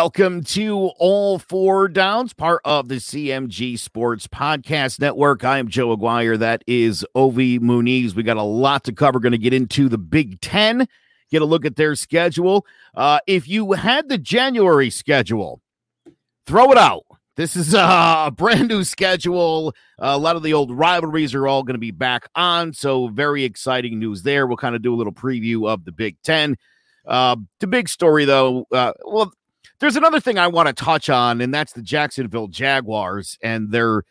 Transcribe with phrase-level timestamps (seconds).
[0.00, 5.42] Welcome to All Four Downs, part of the CMG Sports Podcast Network.
[5.42, 6.36] I am Joe Aguirre.
[6.36, 8.14] That is Ovi Muniz.
[8.14, 9.18] We got a lot to cover.
[9.18, 10.86] Going to get into the Big Ten,
[11.32, 12.64] get a look at their schedule.
[12.94, 15.60] Uh, if you had the January schedule,
[16.46, 17.02] throw it out.
[17.34, 19.74] This is a brand new schedule.
[19.98, 22.72] a lot of the old rivalries are all going to be back on.
[22.72, 24.46] So, very exciting news there.
[24.46, 26.56] We'll kind of do a little preview of the Big Ten.
[27.04, 29.32] Uh, the big story, though, uh, well,
[29.80, 34.02] there's another thing I want to touch on, and that's the Jacksonville Jaguars and their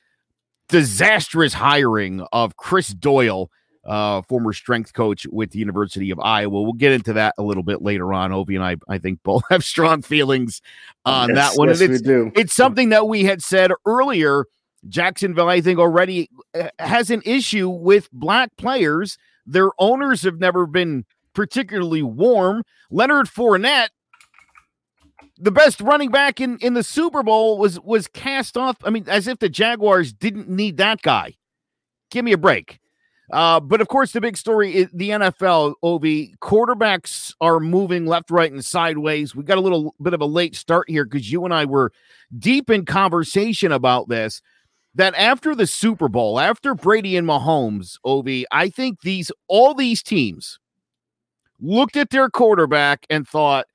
[0.70, 3.50] disastrous hiring of Chris Doyle,
[3.86, 6.62] uh, former strength coach with the University of Iowa.
[6.62, 8.32] We'll get into that a little bit later on.
[8.32, 10.62] Ovi and I, I think, both have strong feelings
[11.06, 11.70] on yes, that one.
[11.70, 12.32] Yes, it's, we do.
[12.36, 14.46] it's something that we had said earlier.
[14.88, 19.18] Jacksonville, I think, already uh, has an issue with black players.
[19.46, 22.64] Their owners have never been particularly warm.
[22.90, 23.90] Leonard Fournette
[25.38, 28.78] the best running back in in the Super Bowl was was cast off.
[28.84, 31.36] I mean, as if the Jaguars didn't need that guy.
[32.10, 32.80] Give me a break.
[33.32, 35.76] Uh, but of course, the big story is the NFL.
[35.84, 39.36] Ovi quarterbacks are moving left, right, and sideways.
[39.36, 41.92] We got a little bit of a late start here because you and I were
[42.38, 44.42] deep in conversation about this.
[44.96, 50.02] That after the Super Bowl, after Brady and Mahomes, Ovi, I think these all these
[50.02, 50.58] teams
[51.60, 53.68] looked at their quarterback and thought,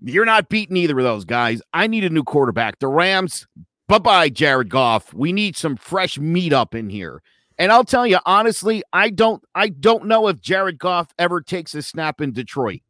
[0.00, 1.62] you're not beating either of those guys.
[1.72, 2.78] I need a new quarterback.
[2.78, 3.46] The Rams,
[3.88, 5.12] bye bye, Jared Goff.
[5.14, 7.22] We need some fresh meat up in here.
[7.58, 11.74] And I'll tell you honestly, I don't I don't know if Jared Goff ever takes
[11.74, 12.80] a snap in Detroit.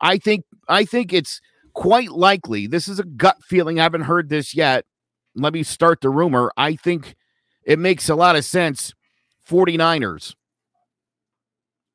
[0.00, 1.40] I think I think it's
[1.74, 2.66] quite likely.
[2.66, 3.78] This is a gut feeling.
[3.78, 4.84] I haven't heard this yet.
[5.36, 6.50] Let me start the rumor.
[6.56, 7.14] I think
[7.64, 8.92] it makes a lot of sense.
[9.48, 10.34] 49ers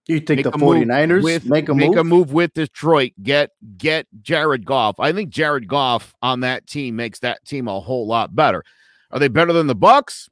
[0.07, 1.97] You think Make the a move 49ers with, make a make move?
[1.97, 3.13] a move with Detroit.
[3.21, 4.99] Get get Jared Goff.
[4.99, 8.63] I think Jared Goff on that team makes that team a whole lot better.
[9.11, 10.27] Are they better than the Bucks?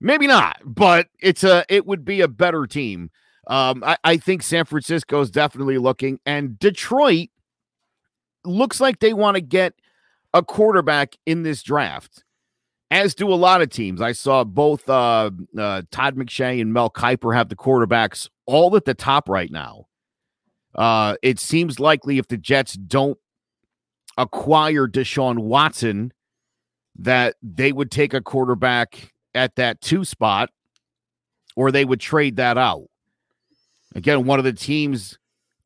[0.00, 3.10] Maybe not, but it's a it would be a better team.
[3.46, 7.28] Um, I, I think San Francisco is definitely looking, and Detroit
[8.44, 9.74] looks like they want to get
[10.32, 12.23] a quarterback in this draft,
[12.94, 14.00] as do a lot of teams.
[14.00, 18.84] I saw both uh, uh, Todd McShay and Mel Kiper have the quarterbacks all at
[18.84, 19.88] the top right now.
[20.76, 23.18] Uh, it seems likely if the Jets don't
[24.16, 26.12] acquire Deshaun Watson,
[26.96, 30.50] that they would take a quarterback at that two spot,
[31.56, 32.84] or they would trade that out.
[33.96, 35.18] Again, one of the teams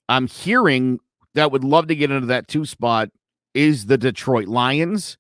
[0.09, 0.99] I'm hearing
[1.35, 3.11] that would love to get into that two spot
[3.53, 5.19] is the Detroit Lions.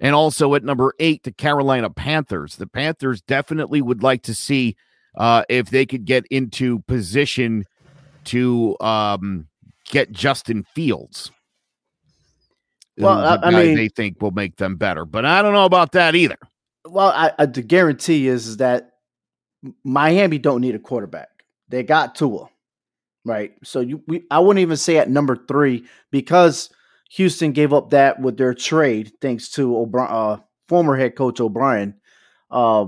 [0.00, 2.56] And also at number eight, the Carolina Panthers.
[2.56, 4.76] The Panthers definitely would like to see
[5.16, 7.66] uh, if they could get into position
[8.24, 9.46] to um,
[9.84, 11.30] get Justin Fields.
[12.98, 15.92] Well, I- I mean, they think will make them better, but I don't know about
[15.92, 16.36] that either.
[16.86, 18.92] Well, I, I the guarantee is, is that
[19.84, 21.28] Miami don't need a quarterback.
[21.68, 22.48] They got Tua,
[23.24, 23.52] right?
[23.62, 26.70] So you, we, I wouldn't even say at number three because
[27.14, 30.36] Houston gave up that with their trade, thanks to O'Brien, uh,
[30.68, 31.94] former head coach O'Brien.
[32.50, 32.86] Uh,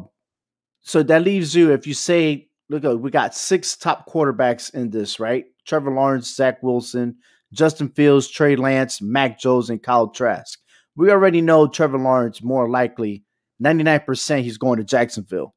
[0.81, 5.19] so that leaves you if you say, look, we got six top quarterbacks in this,
[5.19, 5.47] right?
[5.67, 7.17] Trevor Lawrence, Zach Wilson,
[7.53, 10.59] Justin Fields, Trey Lance, Mac Jones, and Kyle Trask.
[10.95, 13.25] We already know Trevor Lawrence more likely
[13.63, 15.55] 99% he's going to Jacksonville.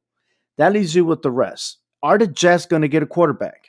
[0.58, 1.78] That leaves you with the rest.
[2.02, 3.68] Are the Jets going to get a quarterback?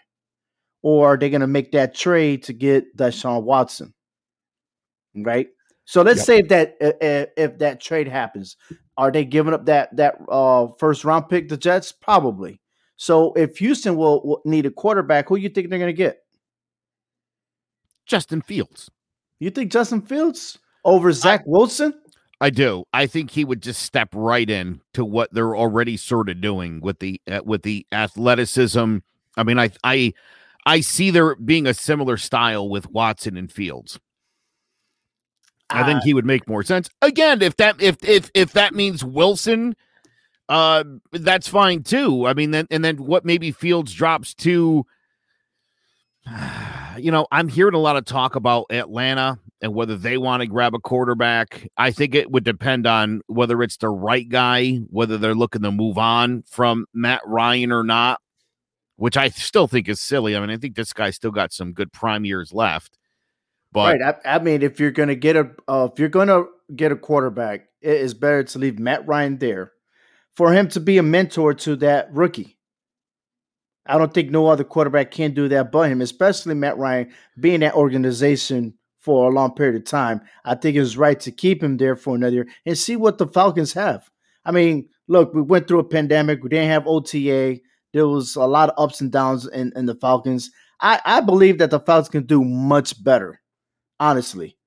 [0.81, 3.94] Or are they going to make that trade to get Deshaun Watson?
[5.24, 5.48] Right?
[5.86, 6.25] So let's Yep.
[6.25, 8.58] say if that if, if that trade happens,
[8.98, 11.92] are they giving up that that uh, first round pick the Jets?
[11.92, 12.60] Probably.
[12.98, 16.18] So if Houston will, will need a quarterback, who you think they're going to get?
[18.06, 18.90] Justin Fields.
[19.40, 21.94] You think Justin Fields over Zach Wilson?
[22.42, 22.86] I do.
[22.94, 26.81] I think he would just step right in to what they're already sort of doing
[26.81, 28.98] with the uh, with the athleticism.
[29.36, 30.14] I mean, I I
[30.66, 34.00] I see there being a similar style with Watson and Fields.
[35.69, 36.90] I think he would make more sense.
[37.02, 39.75] Again, if that if if if that means Wilson,
[40.50, 42.25] uh, that's fine too.
[42.25, 43.25] I mean, then and then what?
[43.25, 44.86] Maybe Fields drops to.
[46.98, 50.48] You know, I'm hearing a lot of talk about Atlanta and whether they want to
[50.48, 51.68] grab a quarterback.
[51.78, 55.72] I think it would depend on whether it's the right guy, whether they're looking to
[55.72, 58.19] move on from Matt Ryan or not,
[58.96, 60.36] which I still think is silly.
[60.36, 62.98] I mean, I think this guy still got some good prime years left.
[63.77, 64.15] But right.
[64.25, 66.91] I, I mean, if you're going to get a uh, if you're going to get
[66.91, 69.74] a quarterback, it is better to leave Matt Ryan there
[70.35, 72.57] for him to be a mentor to that rookie.
[73.85, 77.62] I don't think no other quarterback can do that but him, especially Matt Ryan being
[77.62, 80.21] that organization for a long period of time.
[80.44, 83.18] I think it was right to keep him there for another year and see what
[83.18, 84.09] the Falcons have.
[84.44, 86.44] I mean, look, we went through a pandemic.
[86.44, 87.59] We didn't have OTA.
[87.94, 90.51] There was a lot of ups and downs in, in the Falcons.
[90.81, 93.39] I, I believe that the Falcons can do much better,
[93.99, 94.57] honestly.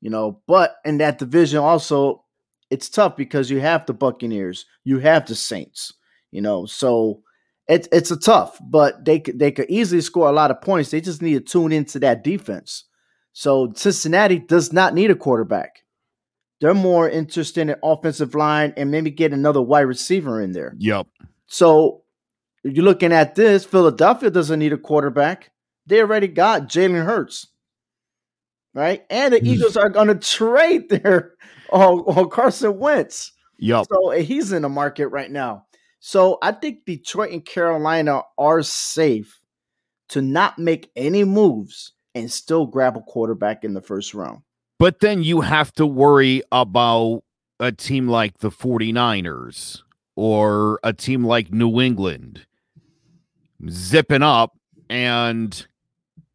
[0.00, 2.24] You know, but in that division also,
[2.70, 5.92] it's tough because you have the Buccaneers, you have the Saints,
[6.30, 7.22] you know, so
[7.66, 10.90] it's it's a tough, but they could they could easily score a lot of points.
[10.90, 12.84] They just need to tune into that defense.
[13.32, 15.82] So Cincinnati does not need a quarterback.
[16.60, 20.74] They're more interested in offensive line and maybe get another wide receiver in there.
[20.78, 21.06] Yep.
[21.46, 22.02] So
[22.64, 23.64] you're looking at this.
[23.64, 25.50] Philadelphia doesn't need a quarterback.
[25.86, 27.46] They already got Jalen Hurts.
[28.78, 29.04] Right?
[29.10, 29.46] And the hmm.
[29.46, 31.32] Eagles are going to trade their
[31.72, 33.32] oh, oh, Carson Wentz.
[33.58, 33.86] Yep.
[33.90, 35.64] So eh, he's in the market right now.
[35.98, 39.40] So I think Detroit and Carolina are safe
[40.10, 44.42] to not make any moves and still grab a quarterback in the first round.
[44.78, 47.24] But then you have to worry about
[47.58, 49.82] a team like the 49ers
[50.14, 52.46] or a team like New England
[53.68, 54.56] zipping up
[54.88, 55.66] and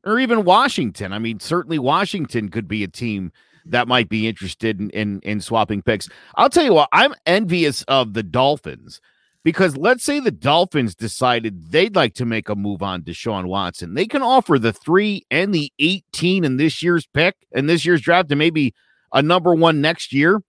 [0.03, 1.13] or even Washington.
[1.13, 3.31] I mean, certainly Washington could be a team
[3.65, 6.09] that might be interested in, in, in swapping picks.
[6.35, 8.99] I'll tell you what, I'm envious of the Dolphins
[9.43, 13.93] because let's say the Dolphins decided they'd like to make a move on Deshaun Watson.
[13.93, 18.01] They can offer the three and the 18 in this year's pick and this year's
[18.01, 18.73] draft and maybe
[19.11, 20.41] a number one next year.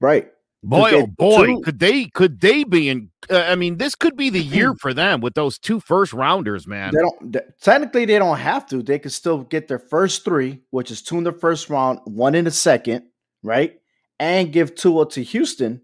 [0.00, 0.31] Right.
[0.64, 1.60] Boy, oh boy, two.
[1.62, 3.10] could they could they be in?
[3.28, 6.68] Uh, I mean, this could be the year for them with those two first rounders,
[6.68, 6.92] man.
[6.94, 8.82] They don't they, technically they don't have to.
[8.82, 12.36] They could still get their first three, which is two in the first round, one
[12.36, 13.06] in the second,
[13.42, 13.80] right?
[14.20, 15.82] And give Tua to Houston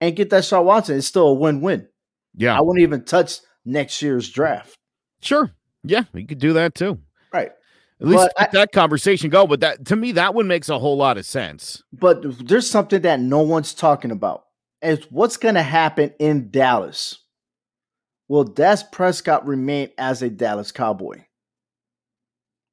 [0.00, 0.98] and get that Sean Watson.
[0.98, 1.88] It's still a win-win.
[2.36, 4.76] Yeah, I wouldn't even touch next year's draft.
[5.22, 5.50] Sure,
[5.82, 7.00] yeah, we could do that too.
[7.32, 7.50] Right.
[8.00, 9.46] At least let that conversation go.
[9.46, 11.82] But that to me, that one makes a whole lot of sense.
[11.92, 14.44] But there's something that no one's talking about.
[14.82, 17.18] Is what's going to happen in Dallas?
[18.28, 21.24] Will Dak Prescott remain as a Dallas Cowboy?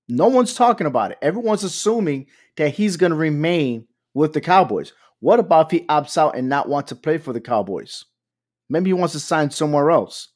[0.08, 1.20] No one's talking about it.
[1.22, 2.28] Everyone's assuming
[2.58, 4.92] that he's going to remain with the Cowboys.
[5.20, 8.06] What about if he opts out and not want to play for the Cowboys?
[8.70, 10.30] Maybe he wants to sign somewhere else.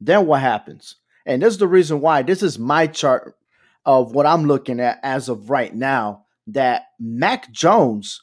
[0.00, 0.96] Then what happens?
[1.24, 3.36] And this is the reason why this is my chart
[3.84, 8.20] of what I'm looking at as of right now that Mac Jones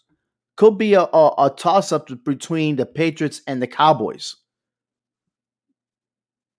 [0.56, 4.36] could be a, a, a toss up between the Patriots and the Cowboys.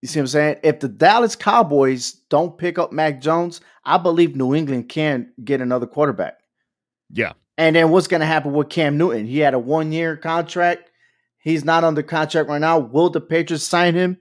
[0.02, 0.56] You see what I'm saying?
[0.62, 5.60] If the Dallas Cowboys don't pick up Mac Jones, I believe New England can get
[5.60, 6.38] another quarterback.
[7.10, 7.32] Yeah.
[7.58, 9.26] And then what's going to happen with Cam Newton?
[9.26, 10.90] He had a one year contract.
[11.42, 12.78] He's not under contract right now.
[12.78, 14.18] Will the Patriots sign him?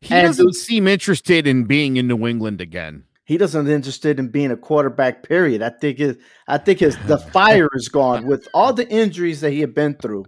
[0.00, 4.28] He and doesn't seem interested in being in New England again he doesn't interested in
[4.28, 5.24] being a quarterback.
[5.24, 5.60] Period.
[5.60, 6.16] I think his
[6.48, 9.94] I think his the fire is gone with all the injuries that he had been
[9.94, 10.24] through.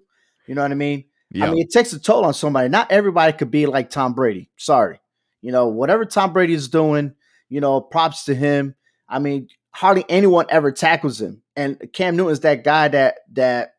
[0.47, 1.05] You know what I mean?
[1.31, 1.47] Yeah.
[1.47, 2.69] I mean, it takes a toll on somebody.
[2.69, 4.51] Not everybody could be like Tom Brady.
[4.57, 5.01] Sorry,
[5.41, 7.15] you know whatever Tom Brady is doing.
[7.49, 8.75] You know, props to him.
[9.09, 11.43] I mean, hardly anyone ever tackles him.
[11.57, 13.75] And Cam Newton is that guy that that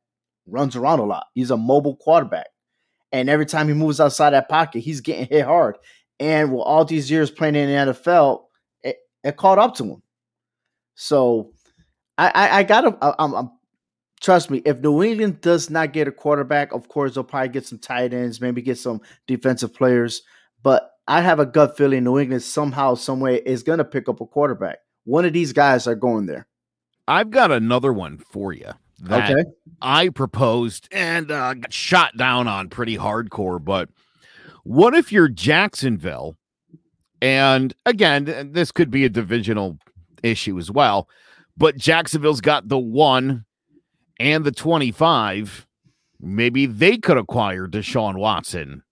[0.47, 1.27] runs around a lot.
[1.33, 2.47] He's a mobile quarterback.
[3.11, 5.77] And every time he moves outside that pocket, he's getting hit hard.
[6.19, 8.43] And with all these years playing in the NFL,
[9.23, 10.03] it caught up to him.
[10.95, 11.51] So
[12.17, 13.51] I, I, I gotta, I, I'm, I'm,
[14.21, 17.65] trust me, if New England does not get a quarterback, of course they'll probably get
[17.65, 20.21] some tight ends, maybe get some defensive players.
[20.61, 24.09] But I have a gut feeling New England somehow, some way is going to pick
[24.09, 24.79] up a quarterback.
[25.05, 26.47] One of these guys are going there.
[27.07, 28.71] I've got another one for you.
[28.99, 29.43] That okay.
[29.81, 33.63] I proposed and uh, got shot down on pretty hardcore.
[33.63, 33.89] But
[34.63, 36.37] what if you're Jacksonville
[37.21, 39.77] and again, this could be a divisional
[40.23, 41.07] issue as well.
[41.57, 43.45] But Jacksonville's got the one
[44.19, 45.67] and the 25.
[46.21, 48.83] Maybe they could acquire Deshaun Watson.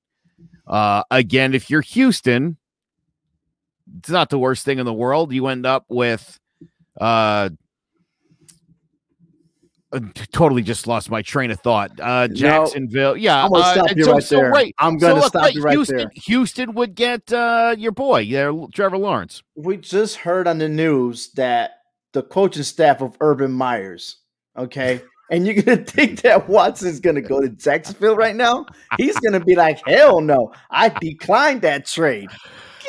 [0.66, 2.58] Uh, again, if you're Houston,
[3.98, 5.32] it's not the worst thing in the world.
[5.32, 6.40] You end up with
[7.00, 7.50] uh,
[9.92, 10.00] uh,
[10.32, 11.92] totally just lost my train of thought.
[12.00, 13.44] Uh, Jacksonville, no, yeah.
[13.44, 14.52] I'm gonna uh, stop you so, right so there.
[14.52, 16.12] Wait, I'm gonna so, stop you right Houston, there.
[16.14, 19.44] Houston would get uh, your boy, yeah, Trevor Lawrence.
[19.56, 21.72] We just heard on the news that
[22.12, 24.18] the coaching staff of Urban Meyers,
[24.58, 25.02] okay,
[25.32, 28.66] and you're gonna think that Watson's gonna go to Jacksonville right now?
[28.98, 32.30] He's gonna be like, hell no, I declined that trade.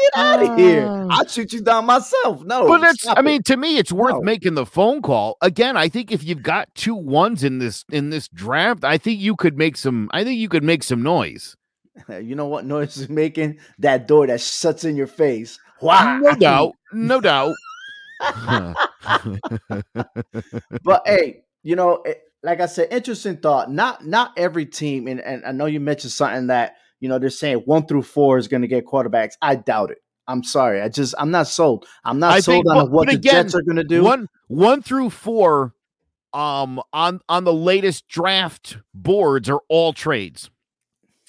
[0.01, 0.87] Get out of here.
[0.87, 1.09] Oh.
[1.11, 2.45] I'll shoot you down myself.
[2.45, 2.67] No.
[2.67, 4.21] But it's I mean, to me, it's worth no.
[4.21, 5.37] making the phone call.
[5.41, 9.21] Again, I think if you've got two ones in this in this draft, I think
[9.21, 11.57] you could make some I think you could make some noise.
[12.09, 13.59] You know what noise is making?
[13.81, 15.59] That door that shuts in your face.
[15.83, 16.21] Wow.
[16.23, 16.73] No doubt.
[16.93, 17.55] No doubt.
[20.85, 23.71] but hey, you know, it, like I said, interesting thought.
[23.71, 27.31] Not not every team, and, and I know you mentioned something that you know they're
[27.31, 29.35] saying one through four is going to get quarterbacks.
[29.43, 29.99] I doubt it.
[30.29, 30.83] I'm sorry.
[30.83, 31.87] I just I'm not sold.
[32.05, 33.85] I'm not I sold think, on but, what but the again, Jets are going to
[33.85, 34.05] do.
[34.05, 35.75] One one through four,
[36.33, 40.51] um, on on the latest draft boards are all trades.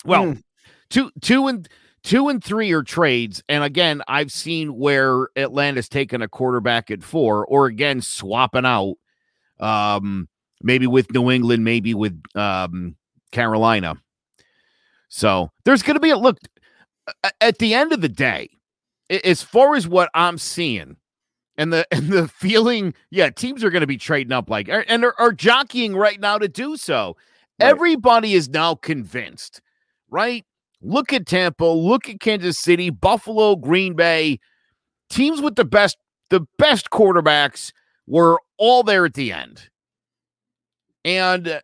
[0.05, 0.43] Well, mm.
[0.89, 1.67] two two and
[2.03, 7.01] two and three are trades, and again, I've seen where Atlanta's taken a quarterback at
[7.01, 8.95] four, or again swapping out,
[9.59, 10.27] um,
[10.61, 12.97] maybe with New England, maybe with um
[13.31, 13.95] Carolina.
[15.09, 16.37] So there's going to be a look
[17.41, 18.49] at the end of the day
[19.09, 20.97] as far as what I'm seeing
[21.57, 24.85] and the and the feeling, yeah, teams are going to be trading up like er,
[24.87, 27.17] and are, are jockeying right now to do so.
[27.59, 27.69] Right.
[27.69, 29.61] Everybody is now convinced,
[30.09, 30.45] right?
[30.81, 34.39] Look at Tampa, look at Kansas City, Buffalo, Green Bay,
[35.09, 35.97] teams with the best
[36.29, 37.73] the best quarterbacks
[38.07, 39.69] were all there at the end.
[41.03, 41.61] And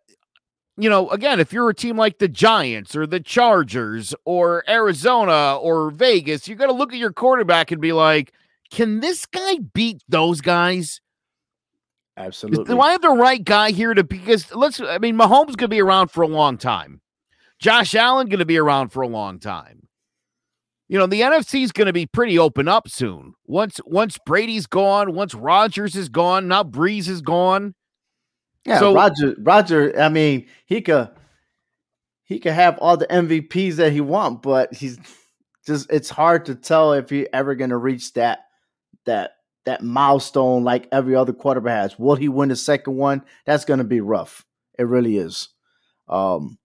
[0.78, 5.58] you know, again, if you're a team like the Giants or the Chargers or Arizona
[5.58, 8.34] or Vegas, you got to look at your quarterback and be like,
[8.72, 11.00] can this guy beat those guys?
[12.18, 12.66] Absolutely.
[12.66, 15.68] Do I have the right guy here to because let's I mean Mahomes going to
[15.68, 17.02] be around for a long time.
[17.60, 19.88] Josh Allen going to be around for a long time.
[20.88, 23.34] You know, the NFC is going to be pretty open up soon.
[23.46, 27.76] Once once Brady's gone, once Rodgers is gone, now Brees is gone.
[28.66, 29.36] Yeah, so, Roger.
[29.40, 30.00] Roger.
[30.00, 31.10] I mean, he could
[32.24, 34.98] he could have all the MVPs that he want, but he's
[35.66, 38.40] just it's hard to tell if he ever going to reach that
[39.06, 39.32] that
[39.66, 42.00] that milestone like every other quarterback has.
[42.00, 43.24] Will he win the second one?
[43.46, 44.46] That's going to be rough.
[44.78, 45.50] It really is.
[46.08, 46.58] Um,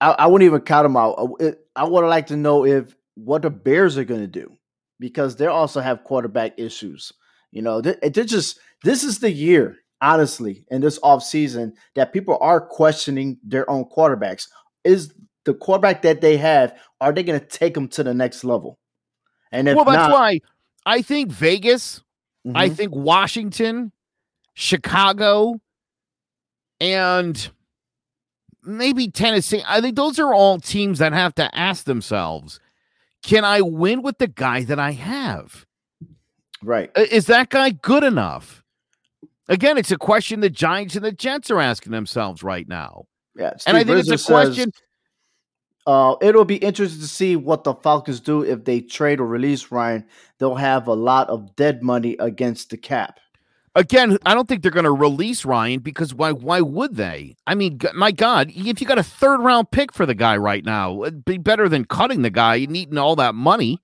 [0.00, 1.14] I, I wouldn't even count him out.
[1.40, 4.52] Uh, I would like to know if what the Bears are going to do
[5.00, 7.12] because they also have quarterback issues.
[7.50, 12.38] You know, they, they're just this is the year honestly, in this offseason that people
[12.40, 14.48] are questioning their own quarterbacks.
[14.84, 15.12] Is
[15.44, 18.78] the quarterback that they have, are they going to take them to the next level?
[19.50, 20.40] And if well, that's not, why
[20.84, 22.00] I think Vegas,
[22.46, 22.56] mm-hmm.
[22.56, 23.92] I think Washington,
[24.54, 25.60] Chicago,
[26.80, 27.50] and
[28.62, 29.62] maybe Tennessee.
[29.66, 32.60] I think those are all teams that have to ask themselves,
[33.22, 35.66] can I win with the guy that I have?
[36.62, 36.90] Right.
[36.96, 38.57] Is that guy good enough?
[39.48, 43.06] Again, it's a question the Giants and the Jets are asking themselves right now.
[43.34, 44.72] Yeah, Steve and I think Rizzo it's a question.
[44.72, 44.82] Says,
[45.86, 49.70] uh, it'll be interesting to see what the Falcons do if they trade or release
[49.70, 50.04] Ryan.
[50.38, 53.20] They'll have a lot of dead money against the cap.
[53.74, 56.32] Again, I don't think they're going to release Ryan because why?
[56.32, 57.36] Why would they?
[57.46, 60.64] I mean, my God, if you got a third round pick for the guy right
[60.64, 63.80] now, it'd be better than cutting the guy and eating all that money.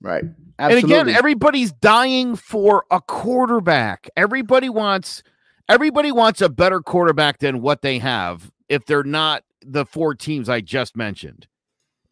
[0.00, 0.24] Right.
[0.58, 0.98] Absolutely.
[0.98, 4.08] And again, everybody's dying for a quarterback.
[4.16, 5.22] Everybody wants
[5.68, 10.48] everybody wants a better quarterback than what they have if they're not the four teams
[10.48, 11.46] I just mentioned.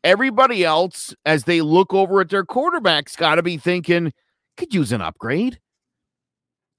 [0.05, 4.13] Everybody else, as they look over at their quarterbacks, got to be thinking,
[4.57, 5.59] could use an upgrade.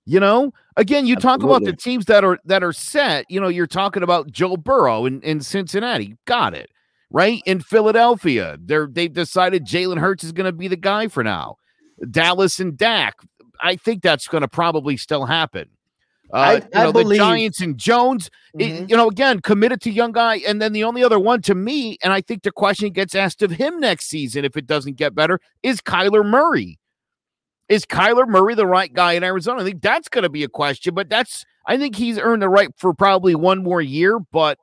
[0.05, 1.43] You know, again, you Absolutely.
[1.43, 3.25] talk about the teams that are that are set.
[3.29, 6.17] You know, you're talking about Joe Burrow in, in Cincinnati.
[6.25, 6.71] Got it
[7.11, 7.41] right?
[7.45, 11.57] In Philadelphia, they're they've decided Jalen Hurts is going to be the guy for now.
[12.09, 13.15] Dallas and Dak,
[13.61, 15.69] I think that's going to probably still happen.
[16.31, 18.83] Uh, I, you know, believe, the Giants and Jones, mm-hmm.
[18.83, 20.37] it, you know, again, committed to young guy.
[20.47, 23.41] And then the only other one to me, and I think the question gets asked
[23.41, 26.77] of him next season if it doesn't get better, is Kyler Murray.
[27.67, 29.61] Is Kyler Murray the right guy in Arizona?
[29.61, 32.49] I think that's going to be a question, but that's, I think he's earned the
[32.49, 34.59] right for probably one more year, but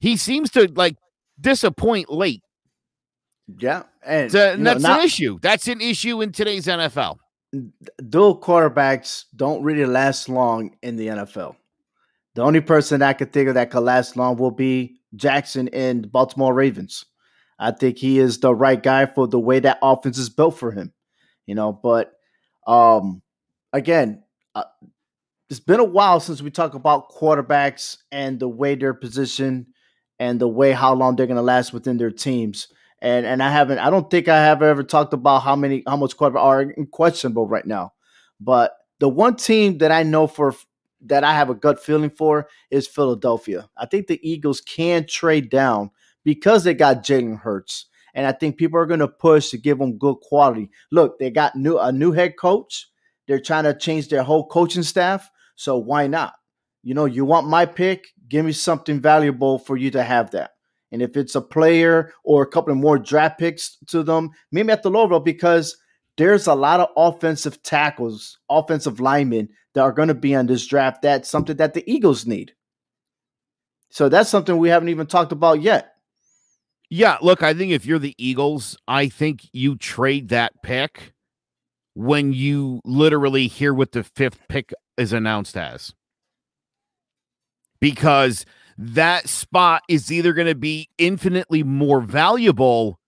[0.00, 0.96] he seems to like
[1.40, 2.42] disappoint late.
[3.58, 5.38] Yeah, and, so, and that's know, not, an issue.
[5.40, 7.16] That's an issue in today's NFL.
[8.08, 11.56] Dual quarterbacks don't really last long in the NFL.
[12.34, 16.02] The only person I could think of that could last long will be Jackson in
[16.02, 17.04] Baltimore Ravens.
[17.58, 20.70] I think he is the right guy for the way that offense is built for
[20.70, 20.92] him.
[21.46, 22.12] You know, but
[22.66, 23.22] um
[23.72, 24.22] again,
[24.54, 24.64] uh,
[25.48, 29.66] it's been a while since we talk about quarterbacks and the way they're positioned
[30.20, 32.68] and the way how long they're going to last within their teams.
[33.02, 35.96] And and I haven't, I don't think I have ever talked about how many, how
[35.96, 37.94] much quarterback are questionable right now.
[38.38, 40.54] But the one team that I know for
[41.06, 43.70] that I have a gut feeling for is Philadelphia.
[43.78, 45.90] I think the Eagles can trade down
[46.22, 47.86] because they got Jalen Hurts.
[48.12, 50.68] And I think people are going to push to give them good quality.
[50.92, 52.90] Look, they got new a new head coach.
[53.26, 55.30] They're trying to change their whole coaching staff.
[55.56, 56.34] So why not?
[56.82, 60.52] You know, you want my pick, give me something valuable for you to have that.
[60.92, 64.72] And if it's a player or a couple of more draft picks to them, maybe
[64.72, 65.76] at the low level because
[66.16, 70.66] there's a lot of offensive tackles, offensive linemen that are going to be on this
[70.66, 71.02] draft.
[71.02, 72.52] That's something that the Eagles need.
[73.90, 75.94] So that's something we haven't even talked about yet.
[76.88, 81.12] Yeah, look, I think if you're the Eagles, I think you trade that pick
[81.94, 85.94] when you literally hear what the fifth pick is announced as.
[87.80, 88.44] Because
[88.76, 92.98] that spot is either going to be infinitely more valuable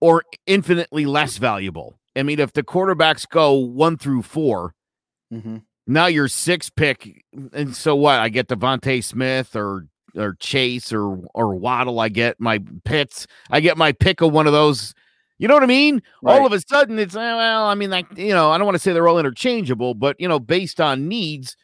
[0.00, 1.98] or infinitely less valuable.
[2.16, 4.74] I mean, if the quarterbacks go one through 4
[5.32, 5.56] mm-hmm.
[5.86, 8.18] now your six pick, and so what?
[8.18, 9.86] I get DeVonta Smith or
[10.16, 12.00] or Chase or or Waddle.
[12.00, 13.26] I get my Pitts.
[13.50, 14.94] I get my pick of one of those.
[15.38, 16.02] You know what I mean?
[16.22, 16.38] Right.
[16.38, 17.64] All of a sudden, it's eh, well.
[17.64, 20.28] I mean, like you know, I don't want to say they're all interchangeable, but you
[20.28, 21.56] know, based on needs,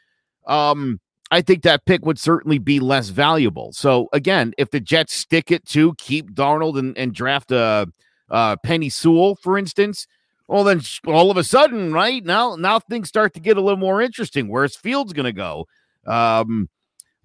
[0.46, 3.72] um, I think that pick would certainly be less valuable.
[3.72, 7.86] So again, if the Jets stick it to keep Darnold and, and draft a,
[8.30, 10.06] a Penei Sewell, for instance,
[10.46, 13.78] well then all of a sudden, right now, now things start to get a little
[13.78, 14.48] more interesting.
[14.48, 15.66] Where's Fields going to go?
[16.06, 16.68] Um,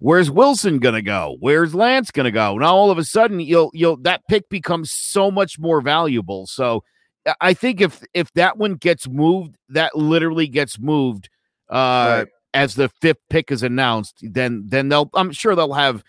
[0.04, 1.38] Where's Wilson gonna go?
[1.40, 2.58] Where's Lance gonna go?
[2.58, 6.46] Now all of a sudden you'll you'll that pick becomes so much more valuable.
[6.46, 6.84] So
[7.40, 11.30] I think if if that one gets moved, that literally gets moved
[11.70, 12.26] uh right.
[12.54, 16.02] As the fifth pick is announced, then then they'll I'm sure they'll have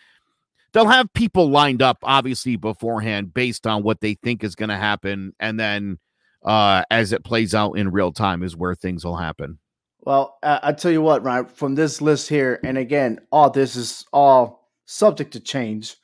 [0.71, 4.77] they'll have people lined up obviously beforehand based on what they think is going to
[4.77, 5.97] happen and then
[6.43, 9.57] uh as it plays out in real time is where things will happen.
[10.01, 13.75] Well, uh, I tell you what, right from this list here, and again, all this
[13.75, 15.95] is all subject to change.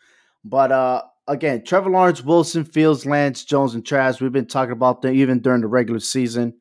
[0.44, 4.20] But uh again, Trevor Lawrence, Wilson, Fields, Lance, Jones, and Trask.
[4.20, 6.56] We've been talking about them even during the regular season.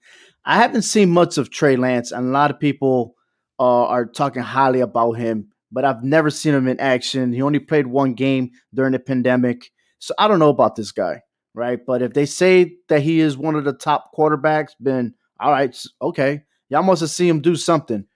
[0.44, 3.14] I haven't seen much of Trey Lance, and a lot of people
[3.61, 7.33] uh, are talking highly about him, but I've never seen him in action.
[7.33, 11.20] He only played one game during the pandemic, so I don't know about this guy,
[11.55, 11.79] right?
[11.87, 15.77] But if they say that he is one of the top quarterbacks, then all right,
[16.01, 16.42] okay.
[16.70, 18.07] Y'all must have seen him do something.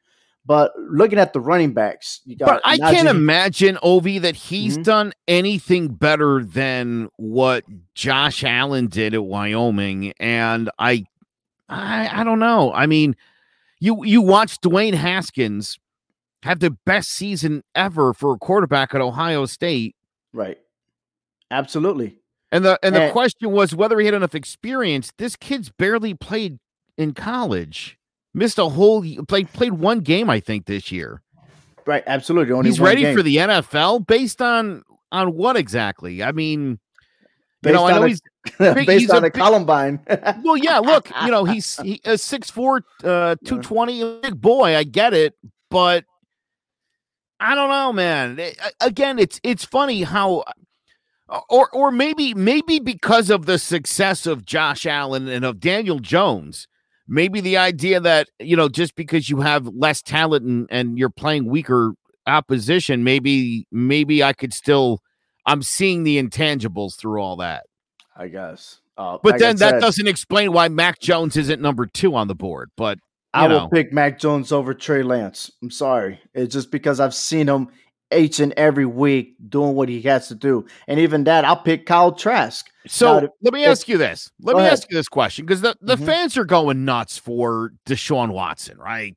[0.47, 2.47] But looking at the running backs, you got.
[2.47, 2.91] But I Najee.
[2.91, 4.83] can't imagine Ovi that he's mm-hmm.
[4.83, 11.07] done anything better than what Josh Allen did at Wyoming, and I,
[11.69, 12.73] I, I don't know.
[12.73, 13.17] I mean,
[13.81, 15.79] you you watch Dwayne Haskins
[16.43, 19.97] have the best season ever for a quarterback at Ohio State,
[20.33, 20.59] right?
[21.51, 22.19] Absolutely.
[22.53, 25.13] And the and the and, question was whether he had enough experience.
[25.19, 26.59] This kid's barely played
[26.97, 27.99] in college
[28.35, 31.23] missed a whole played played one game I think this year.
[31.87, 32.53] Right, absolutely.
[32.53, 33.17] Only He's ready game.
[33.17, 34.83] for the NFL based on
[35.13, 36.23] on what exactly?
[36.23, 36.79] I mean,
[37.65, 38.21] based you know, I know a, he's
[38.59, 40.01] based he's on a, a Columbine.
[40.43, 40.79] well, yeah.
[40.79, 44.77] Look, you know, he's he, a six four, uh, two twenty, big boy.
[44.77, 45.35] I get it,
[45.71, 46.05] but
[47.41, 48.39] I don't know, man.
[48.39, 50.45] It, again, it's it's funny how.
[51.49, 56.69] Or, or maybe, maybe because of the success of Josh Allen and of Daniel Jones,
[57.09, 61.11] maybe the idea that you know just because you have less talent and, and you're
[61.11, 61.95] playing weaker
[62.27, 65.01] opposition maybe maybe i could still
[65.47, 67.67] i'm seeing the intangibles through all that
[68.17, 72.15] i guess uh, but like then that doesn't explain why mac jones isn't number two
[72.15, 72.99] on the board but
[73.33, 73.61] i know.
[73.61, 77.69] will pick mac jones over trey lance i'm sorry it's just because i've seen him
[78.13, 80.67] each and every week doing what he has to do.
[80.87, 82.67] And even that, I'll pick Kyle Trask.
[82.87, 84.31] So now, let me ask you this.
[84.41, 84.73] Let me ahead.
[84.75, 86.05] ask you this question because the, the mm-hmm.
[86.05, 89.17] fans are going nuts for Deshaun Watson, right?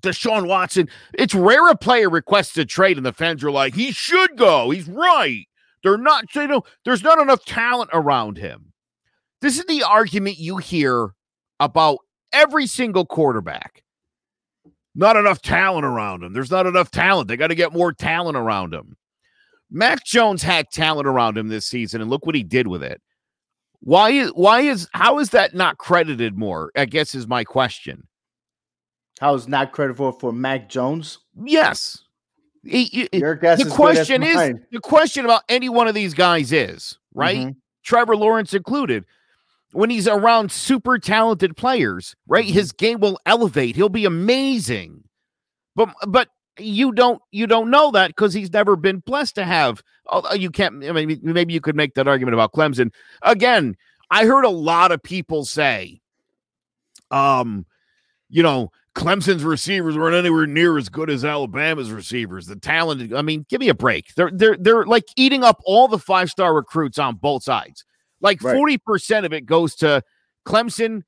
[0.00, 0.88] Deshaun Watson.
[1.14, 4.70] It's rare a player requests a trade and the fans are like, he should go.
[4.70, 5.46] He's right.
[5.82, 8.72] They're not, you know, there's not enough talent around him.
[9.40, 11.14] This is the argument you hear
[11.58, 11.98] about
[12.32, 13.82] every single quarterback
[14.94, 16.32] not enough talent around him.
[16.32, 17.28] There's not enough talent.
[17.28, 18.96] They got to get more talent around him.
[19.70, 23.00] Mac Jones had talent around him this season, and look what he did with it.
[23.80, 26.70] Why is why is how is that not credited more?
[26.76, 28.06] I guess is my question.
[29.20, 31.18] How is not credited for Mac Jones?
[31.44, 32.02] Yes.
[32.62, 36.98] He, Your guess the question is the question about any one of these guys is
[37.14, 37.38] right.
[37.38, 37.58] Mm-hmm.
[37.82, 39.06] Trevor Lawrence included
[39.72, 42.44] when he's around super talented players, right?
[42.44, 42.54] Mm-hmm.
[42.54, 43.76] His game will elevate.
[43.76, 45.04] He'll be amazing.
[45.74, 49.82] But but you don't you don't know that because he's never been blessed to have.
[50.34, 50.84] You can't.
[50.84, 52.92] I mean, maybe you could make that argument about Clemson.
[53.22, 53.76] Again,
[54.10, 56.00] I heard a lot of people say,
[57.10, 57.64] um,
[58.30, 62.46] you know, Clemson's receivers weren't anywhere near as good as Alabama's receivers.
[62.46, 64.14] The talent, I mean, give me a break.
[64.14, 67.84] They're they're they're like eating up all the five star recruits on both sides.
[68.20, 68.56] Like right.
[68.56, 70.02] 40% of it goes to
[70.46, 71.02] Clemson,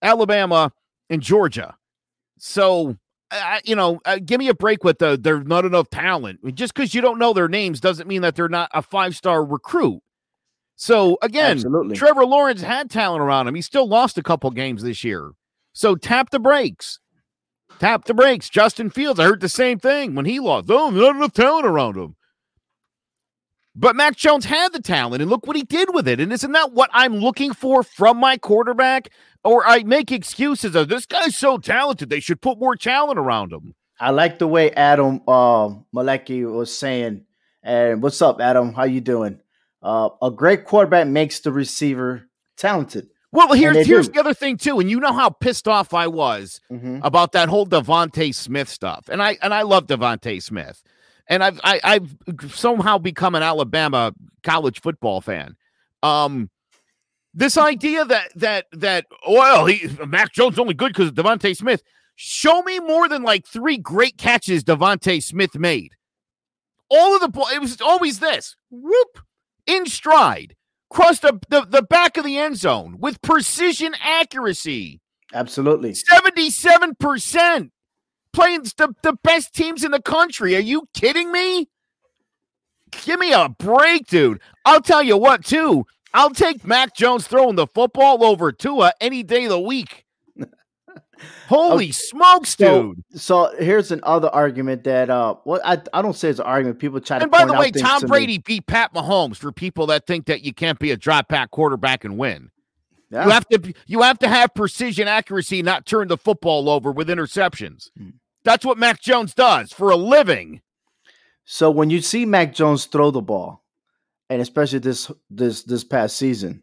[0.00, 0.72] Alabama,
[1.10, 1.76] and Georgia.
[2.38, 2.96] So,
[3.30, 6.54] uh, you know, uh, give me a break with the there's not enough talent.
[6.54, 9.44] Just because you don't know their names doesn't mean that they're not a five star
[9.44, 10.00] recruit.
[10.76, 11.96] So again, Absolutely.
[11.96, 13.54] Trevor Lawrence had talent around him.
[13.54, 15.32] He still lost a couple games this year.
[15.74, 17.00] So tap the brakes.
[17.80, 18.48] Tap the brakes.
[18.48, 20.70] Justin Fields, I heard the same thing when he lost.
[20.70, 22.14] Oh, not enough talent around him.
[23.76, 26.20] But Mac Jones had the talent, and look what he did with it.
[26.20, 29.08] And isn't that what I'm looking for from my quarterback?
[29.42, 33.52] Or I make excuses of this guy's so talented, they should put more talent around
[33.52, 33.74] him.
[33.98, 37.24] I like the way Adam uh, Malecki was saying.
[37.64, 38.72] And what's up, Adam?
[38.74, 39.40] How you doing?
[39.82, 43.08] Uh, a great quarterback makes the receiver talented.
[43.34, 44.14] Well, here's here's do.
[44.14, 47.00] the other thing too, and you know how pissed off I was Mhm.
[47.02, 50.82] about that whole DeVonta Smith stuff, and I and I love DeVonta Smith,
[51.26, 52.16] and I've I, I've
[52.52, 54.12] somehow become an Alabama
[54.44, 55.56] college football fan.
[56.02, 56.48] Um,
[57.34, 61.82] this idea that that that well, he Mac Jones only good because of DeVonta Smith.
[62.14, 65.96] Show me more than like three great catches DeVonta Smith made.
[66.88, 69.18] All of the it was always this whoop
[69.66, 70.54] in stride,
[70.94, 75.00] crossed the, the the back of the end zone with precision accuracy.
[75.34, 75.92] Absolutely.
[75.92, 77.70] 77%
[78.32, 80.54] playing the, the best teams in the country.
[80.54, 81.68] Are you kidding me?
[83.04, 84.40] Give me a break, dude.
[84.64, 85.84] I'll tell you what, too.
[86.12, 90.03] I'll take Mac Jones throwing the football over Tua any day of the week.
[91.48, 93.02] Holy smokes, dude.
[93.14, 96.78] so here's another argument that uh well I, I don't say it's an argument.
[96.78, 98.08] People try to And by the way, Tom to me.
[98.08, 101.50] Brady beat Pat Mahomes for people that think that you can't be a drop back
[101.50, 102.50] quarterback and win.
[103.10, 103.26] Yeah.
[103.26, 107.08] You have to you have to have precision accuracy, not turn the football over with
[107.08, 107.90] interceptions.
[107.96, 108.10] Hmm.
[108.44, 110.60] That's what Mac Jones does for a living.
[111.44, 113.64] So when you see Mac Jones throw the ball,
[114.30, 116.62] and especially this this this past season,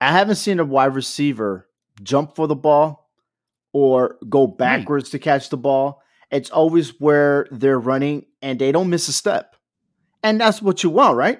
[0.00, 1.68] I haven't seen a wide receiver
[2.02, 3.07] jump for the ball
[3.78, 6.02] or go backwards to catch the ball.
[6.30, 9.54] It's always where they're running and they don't miss a step.
[10.22, 11.38] And that's what you want, right?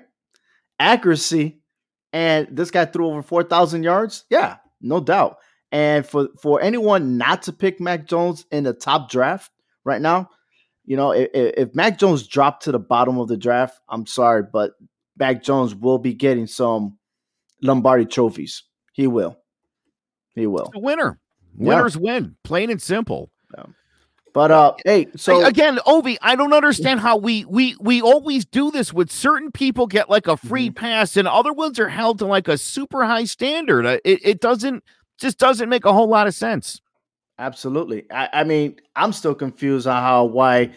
[0.78, 1.60] Accuracy.
[2.12, 4.24] And this guy threw over 4,000 yards.
[4.30, 5.38] Yeah, no doubt.
[5.70, 9.50] And for for anyone not to pick Mac Jones in the top draft
[9.84, 10.30] right now,
[10.84, 14.44] you know, if, if Mac Jones dropped to the bottom of the draft, I'm sorry,
[14.50, 14.72] but
[15.18, 16.96] Mac Jones will be getting some
[17.60, 18.62] Lombardi trophies.
[18.94, 19.36] He will.
[20.34, 20.70] He will.
[20.72, 21.18] The winner.
[21.58, 21.68] Yeah.
[21.68, 23.30] Winners win, plain and simple.
[24.34, 28.70] But uh hey, so again, Ovi, I don't understand how we we we always do
[28.70, 30.74] this with certain people get like a free Mm-hmm.
[30.74, 33.86] pass and other ones are held to like a super high standard.
[33.86, 34.84] Uh, It it doesn't
[35.18, 36.80] just doesn't make a whole lot of sense.
[37.38, 38.04] absolutely.
[38.12, 40.72] I, I mean, I'm still confused on how why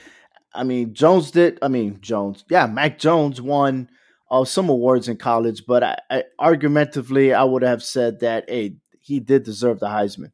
[0.56, 2.46] I mean Jones did I mean Jones.
[2.50, 3.90] Yeah, Mac Jones won
[4.32, 8.78] uh, some awards in college, but I, I argumentatively I would have said that hey,
[9.02, 10.32] he did deserve the Heisman.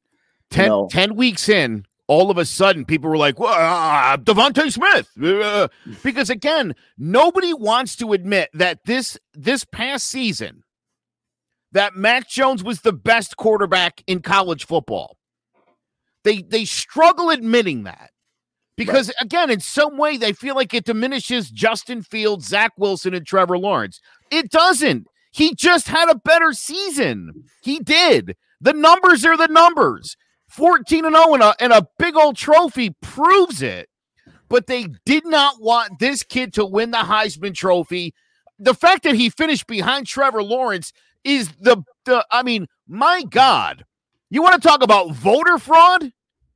[0.49, 0.88] 10, No.
[0.89, 5.10] 10 weeks in, all of a sudden people were like, well, uh, DeVonta Smith.
[5.21, 5.67] uh,"
[6.03, 10.63] because again, nobody wants to admit that this this past season
[11.73, 15.17] that Mac Jones was the best quarterback in college football.
[16.23, 18.12] They they struggle admitting that.
[18.77, 23.25] Because again, in some way, they feel like it diminishes Justin Fields, Zach Wilson, and
[23.25, 23.99] Trevor Lawrence.
[24.29, 25.07] It doesn't.
[25.31, 27.45] He just had a better season.
[27.63, 28.36] He did.
[28.62, 30.15] The numbers are the numbers.
[30.58, 33.89] 14 and 0 and a, and a big old trophy proves it.
[34.50, 38.13] But they did not want this kid to win the Heisman Trophy.
[38.58, 40.93] The fact that he finished behind Trevor Lawrence
[41.24, 43.86] is the, the I mean, my God.
[44.30, 46.12] You want to talk about voter fraud?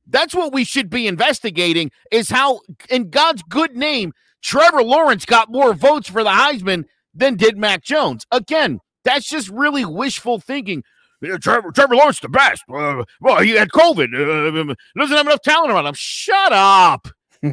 [0.06, 2.60] That's what we should be investigating is how,
[2.90, 4.12] in God's good name,
[4.42, 6.84] Trevor Lawrence got more votes for the Heisman
[7.14, 8.26] than did Mac Jones.
[8.32, 10.82] Again, that's just really wishful thinking.
[11.22, 12.64] Yeah, Trevor, Trevor Lawrence the best.
[12.68, 14.12] Uh, well, he had COVID.
[14.12, 15.94] Uh, doesn't have enough talent around him.
[15.96, 17.08] Shut up.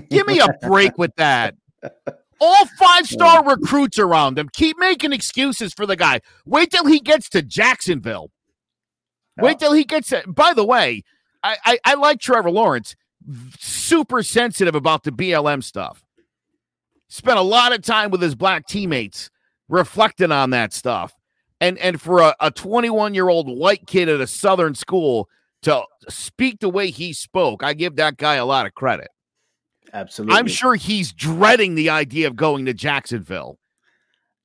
[0.10, 1.56] Give me a break with that.
[2.42, 4.50] All five star recruits around him.
[4.54, 6.22] Keep making excuses for the guy.
[6.46, 8.32] Wait till he gets to Jacksonville.
[9.38, 10.24] Wait till he gets it.
[10.34, 11.04] By the way,
[11.44, 12.96] I, I, I like Trevor Lawrence.
[13.60, 16.06] Super sensitive about the BLM stuff.
[17.10, 19.30] Spent a lot of time with his black teammates
[19.68, 21.14] reflecting on that stuff.
[21.62, 25.28] And and for a, a 21 year old white kid at a southern school
[25.64, 29.10] to speak the way he spoke, I give that guy a lot of credit.
[29.94, 30.38] Absolutely.
[30.38, 33.58] I'm sure he's dreading the idea of going to Jacksonville,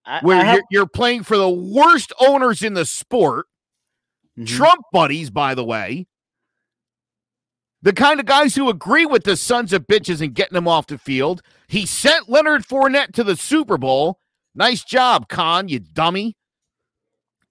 [0.06, 3.46] I, where I have- you're, you're playing for the worst owners in the sport.
[4.38, 4.46] Mhm.
[4.48, 6.06] Trump buddies, by the way.
[7.82, 10.86] The kind of guys who agree with the sons of bitches and getting them off
[10.86, 11.42] the field.
[11.68, 14.18] He sent Leonard Fournette to the Super Bowl.
[14.54, 16.34] Nice job, Khan, you dummy.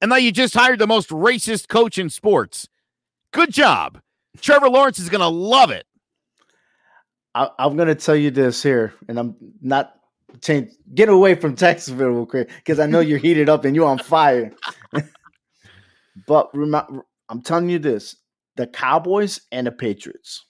[0.04, 2.68] And now you just hired the most racist coach in sports.
[3.32, 4.02] Good job.
[4.42, 5.86] Trevor Lawrence is going to love it.
[7.34, 9.96] I, I'm going to tell you this here, and I'm not
[10.42, 10.72] change.
[10.94, 13.98] Get away from Jacksonville real quick because I know you're heated up and you're on
[13.98, 14.52] fire.
[16.28, 18.18] But remember, I'm telling you this:
[18.58, 20.46] the Cowboys and the Patriots.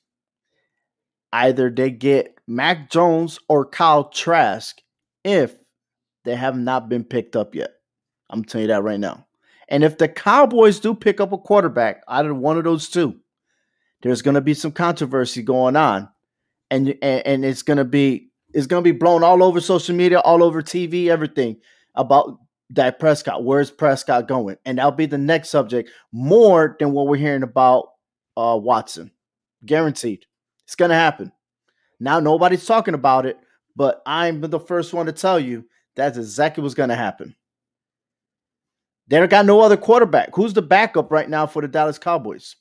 [1.32, 4.82] Either they get Mac Jones or Kyle Trask
[5.24, 5.56] if
[6.26, 7.70] they have not been picked up yet.
[8.32, 9.28] I'm telling you that right now.
[9.69, 13.19] And if the Cowboys do pick up a quarterback out of one of those two,
[14.02, 16.10] there's going to be some controversy going on,
[16.69, 19.95] and and, and it's going to be it's going to be blown all over social
[19.95, 21.58] media, all over TV, everything
[21.95, 22.38] about
[22.71, 23.43] Dak Prescott.
[23.43, 24.58] Where's Prescott going?
[24.65, 27.89] And that'll be the next subject more than what we're hearing about
[28.38, 29.12] uh, Watson.
[29.65, 30.26] Guaranteed,
[30.65, 31.32] it's going to happen.
[31.99, 33.38] Now nobody's talking about it,
[33.76, 37.36] but I'm the first one to tell you that's exactly what's going to happen.
[39.08, 40.36] They don't got no other quarterback.
[40.36, 42.56] Who's the backup right now for the Dallas Cowboys?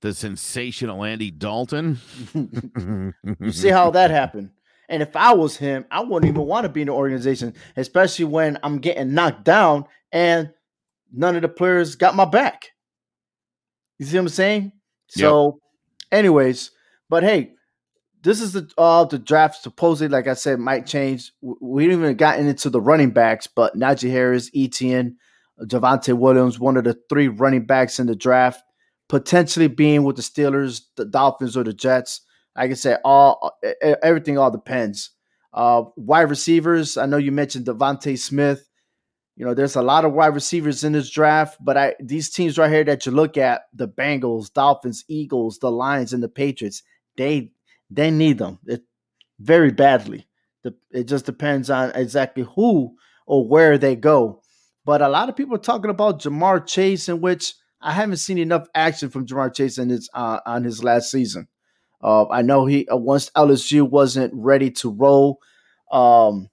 [0.00, 1.98] The sensational Andy Dalton.
[3.40, 4.50] you see how that happened?
[4.88, 8.24] And if I was him, I wouldn't even want to be in the organization, especially
[8.24, 10.50] when I'm getting knocked down and
[11.12, 12.70] none of the players got my back.
[13.98, 14.72] You see what I'm saying?
[15.08, 15.60] So,
[16.12, 16.70] anyways,
[17.08, 17.52] but hey,
[18.22, 21.32] this is the all uh, the draft supposedly, like I said, might change.
[21.40, 25.16] We haven't even gotten into the running backs, but Najee Harris, Etienne,
[25.62, 28.62] Javonte Williams, one of the three running backs in the draft,
[29.08, 32.20] potentially being with the Steelers, the Dolphins, or the Jets.
[32.56, 33.58] Like I said, all
[34.02, 35.10] everything all depends.
[35.52, 38.68] Uh, wide receivers, I know you mentioned DeVonta Smith.
[39.36, 42.58] You know, there's a lot of wide receivers in this draft, but I these teams
[42.58, 46.82] right here that you look at, the Bengals, Dolphins, Eagles, the Lions, and the Patriots,
[47.16, 47.52] they
[47.90, 48.82] they need them it,
[49.38, 50.26] very badly.
[50.64, 54.42] The, it just depends on exactly who or where they go.
[54.88, 58.38] But a lot of people are talking about Ja'Marr Chase, in which I haven't seen
[58.38, 61.46] enough action from Ja'Marr Chase in his uh, on his last season.
[62.02, 65.40] Uh, I know he uh, once LSU wasn't ready to roll,
[65.92, 66.48] um,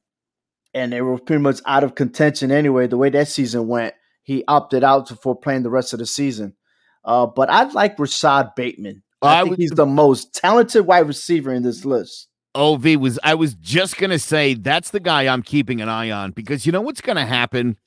[0.73, 2.87] and they were pretty much out of contention anyway.
[2.87, 6.57] The way that season went, he opted out for playing the rest of the season.
[7.05, 9.01] Uh, but I like Rashod Bateman.
[9.21, 12.27] I, I think he's the most talented wide receiver in this list.
[12.53, 16.31] Ov was I was just gonna say that's the guy I'm keeping an eye on
[16.31, 17.77] because you know what's gonna happen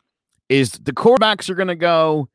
[0.48, 2.28] is the quarterbacks are gonna go.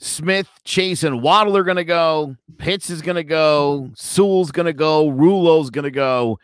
[0.00, 2.36] Smith, Chase, and Waddle are gonna go.
[2.58, 3.90] Pitts is gonna go.
[3.94, 5.08] Sewell's gonna go.
[5.08, 6.38] Rulo's gonna go,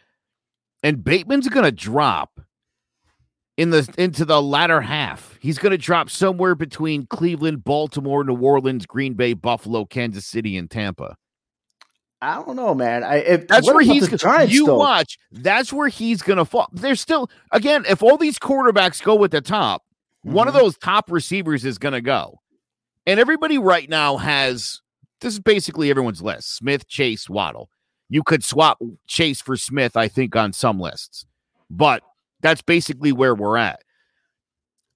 [0.82, 2.40] and Bateman's gonna drop
[3.56, 5.38] in the into the latter half.
[5.40, 10.68] He's gonna drop somewhere between Cleveland, Baltimore, New Orleans, Green Bay, Buffalo, Kansas City, and
[10.70, 11.16] Tampa.
[12.20, 13.04] I don't know, man.
[13.04, 14.78] I, if, that's where he's Giants, you though?
[14.78, 15.18] watch.
[15.30, 16.68] That's where he's gonna fall.
[16.72, 19.82] There's still again, if all these quarterbacks go at the top,
[20.24, 20.32] mm-hmm.
[20.32, 20.64] one of mm-hmm.
[20.64, 22.40] those top receivers is gonna go.
[23.06, 24.80] And everybody right now has
[25.20, 27.70] this is basically everyone's list: Smith, Chase, Waddle.
[28.08, 31.26] You could swap Chase for Smith, I think, on some lists,
[31.70, 32.02] but
[32.40, 33.80] that's basically where we're at.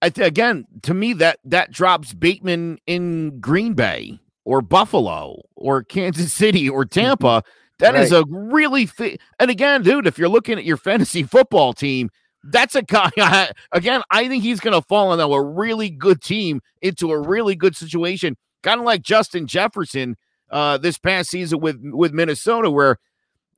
[0.03, 6.33] Th- again, to me, that that drops Bateman in Green Bay or Buffalo or Kansas
[6.33, 7.43] City or Tampa,
[7.81, 8.03] that right.
[8.03, 12.11] is a really fi- and again, dude, if you're looking at your fantasy football team,
[12.51, 13.11] that's a guy.
[13.19, 17.19] I, again, I think he's going to fall into a really good team into a
[17.19, 20.17] really good situation, kind of like Justin Jefferson
[20.51, 22.99] uh, this past season with with Minnesota, where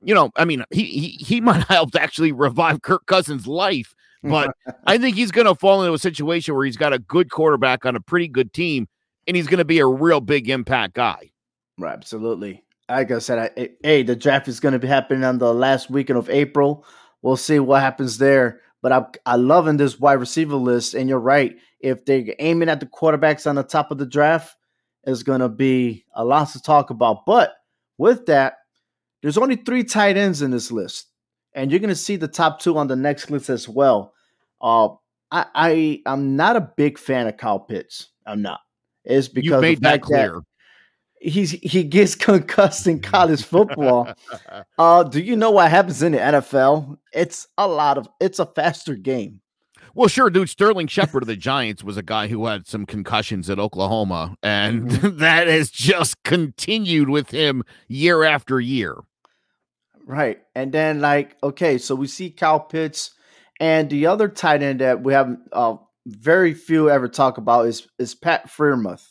[0.03, 3.93] you know, I mean, he he, he might have helped actually revive Kirk Cousins' life,
[4.23, 7.29] but I think he's going to fall into a situation where he's got a good
[7.29, 8.87] quarterback on a pretty good team
[9.27, 11.31] and he's going to be a real big impact guy.
[11.77, 12.63] Right, absolutely.
[12.89, 15.89] Like I said, I, hey, the draft is going to be happening on the last
[15.89, 16.85] weekend of April.
[17.21, 18.61] We'll see what happens there.
[18.81, 21.55] But I, I love in this wide receiver list, and you're right.
[21.79, 24.55] If they're aiming at the quarterbacks on the top of the draft,
[25.03, 27.25] it's going to be a lot to talk about.
[27.25, 27.53] But
[27.97, 28.55] with that,
[29.21, 31.07] there's only three tight ends in this list,
[31.53, 34.13] and you're going to see the top two on the next list as well.
[34.61, 34.89] Uh,
[35.31, 38.09] I, I I'm not a big fan of Kyle Pitts.
[38.25, 38.61] I'm not
[39.05, 40.33] It's because you made that clear.
[40.35, 40.43] That
[41.21, 44.13] he's he gets concussed in college football.
[44.77, 46.97] uh, do you know what happens in the NFL?
[47.13, 49.41] It's a lot of it's a faster game.
[49.93, 50.49] Well, sure, dude.
[50.49, 54.89] Sterling Shepard of the Giants was a guy who had some concussions at Oklahoma, and
[54.89, 55.17] mm-hmm.
[55.19, 58.97] that has just continued with him year after year.
[60.05, 60.39] Right.
[60.55, 63.11] And then, like, okay, so we see Kyle Pitts
[63.59, 67.87] and the other tight end that we have uh, very few ever talk about is
[67.99, 69.10] is Pat Freiermuth.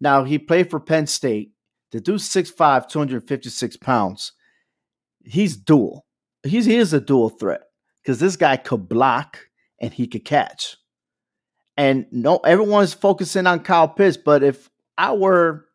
[0.00, 1.52] Now he played for Penn State.
[1.92, 4.32] The dude's 6'5", 256 pounds.
[5.24, 6.06] He's dual.
[6.42, 7.62] He's he is a dual threat
[8.02, 9.38] because this guy could block
[9.80, 10.76] and he could catch.
[11.76, 15.66] And no, everyone's focusing on Kyle Pitts, but if I were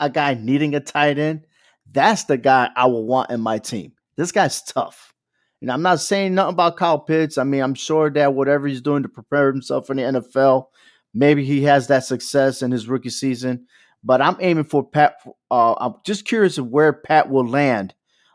[0.00, 1.46] a guy needing a tight end,
[1.90, 3.92] that's the guy I would want in my team.
[4.16, 5.14] This guy's tough.
[5.60, 7.38] And I'm not saying nothing about Kyle Pitts.
[7.38, 10.66] I mean, I'm sure that whatever he's doing to prepare himself for the NFL,
[11.14, 13.66] maybe he has that success in his rookie season.
[14.02, 15.16] But I'm aiming for Pat.
[15.50, 17.94] Uh, I'm just curious of where Pat will land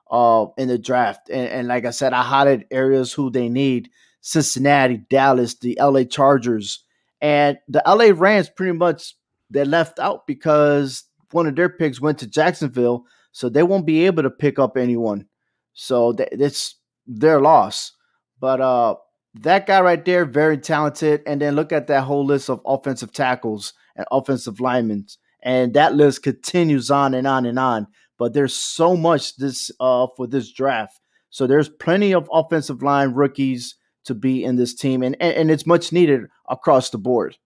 [0.09, 1.29] uh, in the draft.
[1.29, 3.89] And, and like I said, I highlighted areas who they need:
[4.21, 6.83] Cincinnati, Dallas, the LA Chargers,
[7.21, 8.49] and the LA Rams.
[8.49, 9.15] Pretty much
[9.51, 14.07] they're left out because one of their picks went to Jacksonville, so they won't be
[14.07, 15.27] able to pick up anyone.
[15.73, 17.91] So it's their loss.
[18.39, 18.95] But uh,
[19.35, 21.21] that guy right there, very talented.
[21.25, 25.07] And then look at that whole list of offensive tackles and offensive linemen.
[25.41, 27.87] And that list continues on and on and on.
[28.17, 30.99] But there's so much this uh, for this draft.
[31.29, 35.51] So there's plenty of offensive line rookies to be in this team, and and, and
[35.51, 37.37] it's much needed across the board.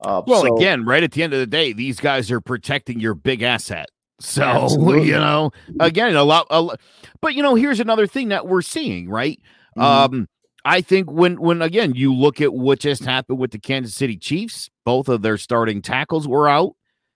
[0.00, 3.00] Uh, well, so, again, right at the end of the day, these guys are protecting
[3.00, 3.88] your big asset.
[4.20, 5.08] So absolutely.
[5.08, 6.80] you know, again, a lot, a lot.
[7.20, 9.40] But you know, here's another thing that we're seeing, right?
[9.76, 10.14] Mm-hmm.
[10.14, 10.28] Um,
[10.68, 14.18] I think when when again you look at what just happened with the Kansas City
[14.18, 16.74] Chiefs, both of their starting tackles were out,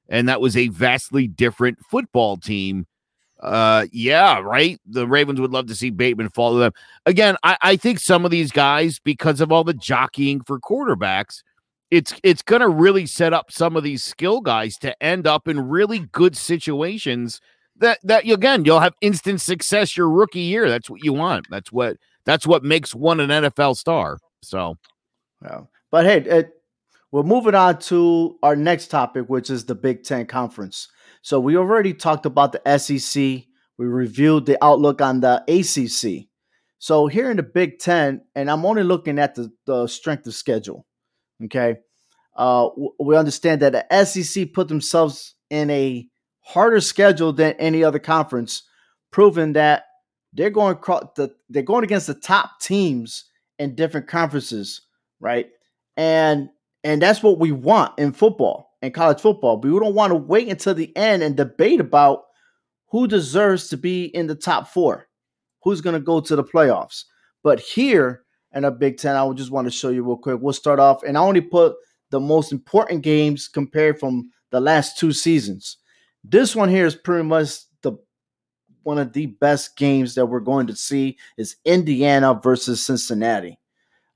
[0.08, 2.86] and that was a vastly different football team.
[3.42, 4.80] Uh, yeah, right.
[4.86, 6.72] The Ravens would love to see Bateman follow them
[7.04, 7.36] again.
[7.42, 11.42] I, I think some of these guys, because of all the jockeying for quarterbacks,
[11.90, 15.46] it's it's going to really set up some of these skill guys to end up
[15.46, 17.38] in really good situations
[17.76, 21.70] that that again you'll have instant success your rookie year that's what you want that's
[21.70, 24.76] what that's what makes one an NFL star so.
[25.42, 26.50] Yeah but hey it,
[27.10, 30.88] we're moving on to our next topic which is the Big 10 conference.
[31.22, 33.44] So we already talked about the SEC
[33.78, 36.28] we reviewed the outlook on the ACC
[36.78, 40.34] so here in the Big 10 and I'm only looking at the, the strength of
[40.34, 40.86] schedule
[41.44, 41.76] Okay.
[42.36, 46.08] Uh, we understand that the SEC put themselves in a
[46.40, 48.62] harder schedule than any other conference,
[49.10, 49.84] proving that
[50.32, 50.76] they're going
[51.16, 53.24] the, they're going against the top teams
[53.58, 54.82] in different conferences,
[55.20, 55.48] right?
[55.96, 56.48] And
[56.84, 59.56] and that's what we want in football and college football.
[59.56, 62.24] But we don't want to wait until the end and debate about
[62.90, 65.08] who deserves to be in the top four,
[65.62, 67.04] who's going to go to the playoffs.
[67.42, 68.22] But here,
[68.54, 69.16] in a Big Ten.
[69.16, 70.38] I just want to show you real quick.
[70.40, 71.74] We'll start off, and I only put
[72.10, 75.78] the most important games compared from the last two seasons.
[76.24, 77.58] This one here is pretty much
[78.84, 83.58] one of the best games that we're going to see is Indiana versus Cincinnati.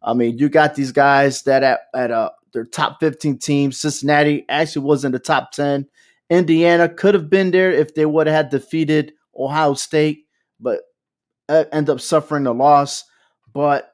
[0.02, 3.81] I mean, you got these guys that at at uh, their top 15 teams.
[3.81, 5.87] Cincinnati actually was in the top 10.
[6.31, 10.24] Indiana could have been there if they would have defeated Ohio State,
[10.61, 10.81] but
[11.48, 13.05] uh, end up suffering a loss.
[13.52, 13.92] But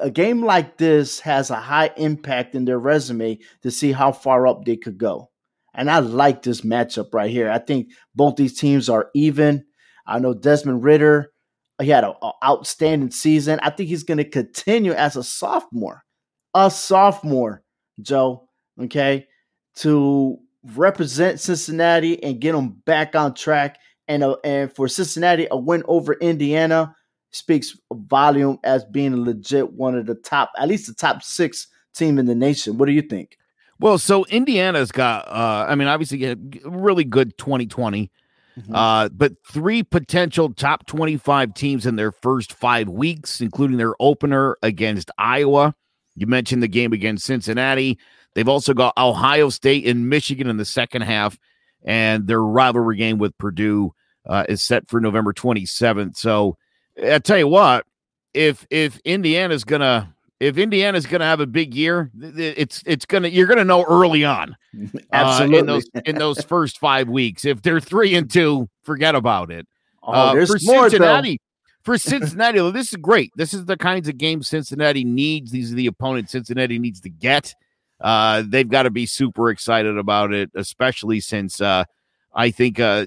[0.00, 4.46] a game like this has a high impact in their resume to see how far
[4.46, 5.30] up they could go.
[5.74, 7.50] And I like this matchup right here.
[7.50, 9.64] I think both these teams are even.
[10.06, 11.32] I know Desmond Ridder,
[11.80, 12.14] he had an
[12.44, 13.58] outstanding season.
[13.62, 16.04] I think he's going to continue as a sophomore,
[16.54, 17.62] a sophomore,
[18.00, 18.48] Joe,
[18.80, 19.26] okay,
[19.76, 20.38] to
[20.74, 23.78] represent Cincinnati and get them back on track.
[24.08, 26.94] And, uh, and for Cincinnati, a win over Indiana
[27.32, 31.66] speaks volume as being a legit one of the top, at least the top six
[31.94, 32.78] team in the nation.
[32.78, 33.36] What do you think?
[33.78, 38.10] Well, so Indiana's got, uh, I mean, obviously, a really good 2020,
[38.58, 38.74] mm-hmm.
[38.74, 44.56] uh, but three potential top 25 teams in their first five weeks, including their opener
[44.62, 45.74] against Iowa.
[46.14, 47.98] You mentioned the game against Cincinnati.
[48.34, 51.38] They've also got Ohio State and Michigan in the second half,
[51.84, 53.92] and their rivalry game with Purdue
[54.26, 56.16] uh, is set for November 27th.
[56.16, 56.56] So,
[57.02, 57.86] I tell you what,
[58.34, 63.46] if if Indiana's gonna if Indiana's gonna have a big year, it's it's gonna you're
[63.46, 64.56] gonna know early on.
[65.12, 65.56] Absolutely.
[65.56, 67.44] Uh, in those in those first five weeks.
[67.44, 69.66] If they're three and two, forget about it.
[70.02, 71.32] Oh, uh, there's for more, Cincinnati.
[71.32, 71.42] Though.
[71.82, 73.32] For Cincinnati, this is great.
[73.36, 75.50] This is the kinds of games Cincinnati needs.
[75.50, 77.54] These are the opponents Cincinnati needs to get.
[78.00, 81.84] Uh, they've got to be super excited about it, especially since uh,
[82.34, 83.06] I think uh,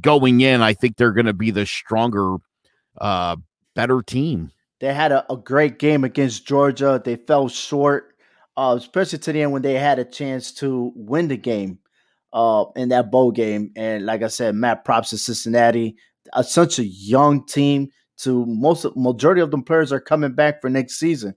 [0.00, 2.36] going in, I think they're going to be the stronger
[3.00, 3.36] uh,
[3.74, 4.50] better team.
[4.80, 7.00] They had a, a, great game against Georgia.
[7.04, 8.14] They fell short,
[8.56, 11.78] uh, especially to the end when they had a chance to win the game
[12.32, 13.72] uh, in that bowl game.
[13.76, 15.96] And like I said, Matt props to Cincinnati.
[16.32, 17.90] Uh, such a young team.
[18.18, 21.34] To most majority of them players are coming back for next season.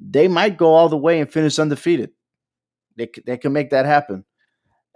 [0.00, 2.12] They might go all the way and finish undefeated.
[2.96, 4.24] They they can make that happen.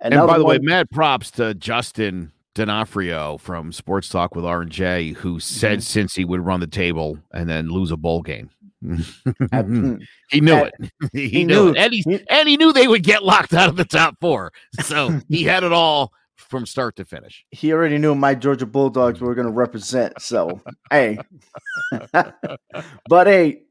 [0.01, 4.45] Another and by the one, way, mad props to Justin D'Onofrio from Sports Talk with
[4.45, 5.83] R and J, who said mm-hmm.
[5.83, 8.51] since he would run the table and then lose a bowl game.
[8.83, 10.75] he knew it.
[11.13, 13.69] he, he knew, knew, it, and he, and he knew they would get locked out
[13.69, 14.53] of the top four.
[14.81, 17.45] So he had it all from start to finish.
[17.53, 20.21] He already knew my Georgia Bulldogs were going to represent.
[20.21, 21.19] So hey,
[23.09, 23.63] but hey,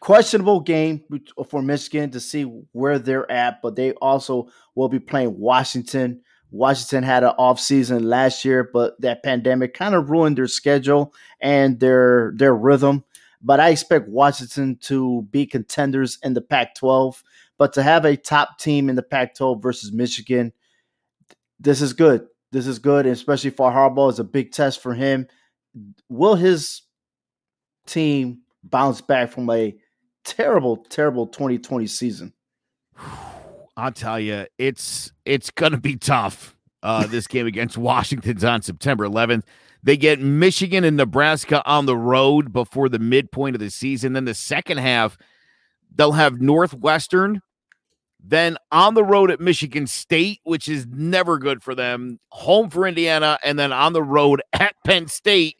[0.00, 1.04] questionable game
[1.50, 6.22] for Michigan to see where they're at, but they also will be playing Washington.
[6.52, 11.14] Washington had an off season last year, but that pandemic kind of ruined their schedule
[11.40, 13.04] and their their rhythm.
[13.40, 17.22] But I expect Washington to be contenders in the Pac-12.
[17.58, 20.52] But to have a top team in the Pac-12 versus Michigan,
[21.58, 22.26] this is good.
[22.52, 24.10] This is good, especially for Harbaugh.
[24.10, 25.26] It's a big test for him.
[26.10, 26.82] Will his
[27.86, 29.74] team bounce back from a
[30.24, 32.34] terrible, terrible 2020 season.
[33.76, 36.56] I'll tell you, it's it's gonna be tough.
[36.82, 39.44] Uh, this game against Washington's on September 11th.
[39.84, 44.12] They get Michigan and Nebraska on the road before the midpoint of the season.
[44.12, 45.16] Then the second half,
[45.94, 47.40] they'll have Northwestern,
[48.24, 52.86] then on the road at Michigan State, which is never good for them, home for
[52.86, 55.56] Indiana, and then on the road at Penn State,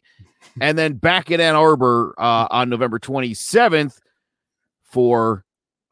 [0.61, 3.97] and then back at Ann Arbor uh, on November 27th
[4.83, 5.43] for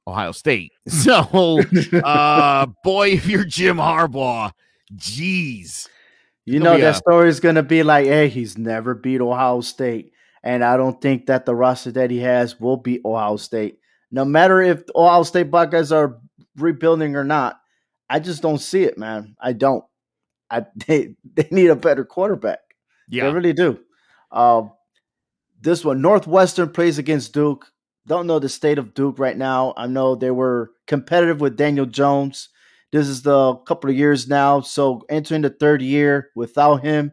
[0.08, 0.72] Ohio State.
[0.89, 1.62] So,
[2.04, 4.52] uh, boy, if you're Jim Harbaugh,
[4.95, 5.88] geez.
[6.45, 10.12] You know, that story is going to be like, hey, he's never beat Ohio State.
[10.43, 13.78] And I don't think that the roster that he has will beat Ohio State.
[14.12, 16.18] No matter if Ohio State Buckeyes are
[16.58, 17.60] rebuilding or not,
[18.10, 19.36] I just don't see it, man.
[19.39, 19.84] I don't.
[20.49, 22.60] I they, they need a better quarterback.
[23.08, 23.26] Yeah.
[23.26, 23.80] They really do.
[24.32, 24.64] Uh,
[25.62, 27.72] this one, Northwestern plays against Duke.
[28.08, 29.74] Don't know the state of Duke right now.
[29.78, 32.49] I know they were competitive with Daniel Jones.
[32.91, 34.62] This is the couple of years now.
[34.62, 37.12] So entering the third year without him,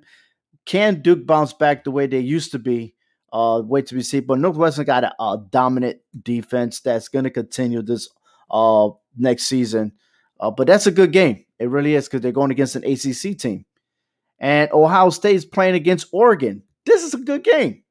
[0.64, 2.94] can Duke bounce back the way they used to be?
[3.32, 4.24] Uh, wait to be seen.
[4.24, 8.08] But Northwestern got a, a dominant defense that's going to continue this
[8.50, 9.92] uh next season.
[10.40, 11.44] Uh, but that's a good game.
[11.58, 13.66] It really is because they're going against an ACC team,
[14.38, 16.62] and Ohio State is playing against Oregon.
[16.86, 17.82] This is a good game.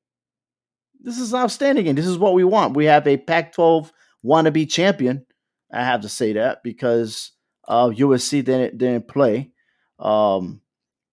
[1.02, 2.76] This is outstanding, and this is what we want.
[2.76, 3.92] We have a Pac-12
[4.26, 5.26] wannabe champion.
[5.72, 7.32] I have to say that because
[7.68, 9.52] uh, USC didn't didn't play,
[10.00, 10.62] um,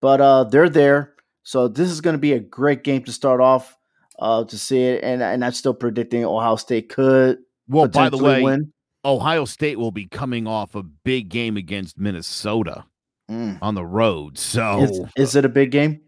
[0.01, 1.14] but uh, they're there.
[1.43, 3.76] So this is going to be a great game to start off
[4.18, 7.39] uh, to see it, and and I'm still predicting Ohio State could.
[7.68, 8.72] Well, by the way, win.
[9.05, 12.85] Ohio State will be coming off a big game against Minnesota
[13.30, 13.59] mm.
[13.61, 14.39] on the road.
[14.39, 16.01] So is, is, it a big game?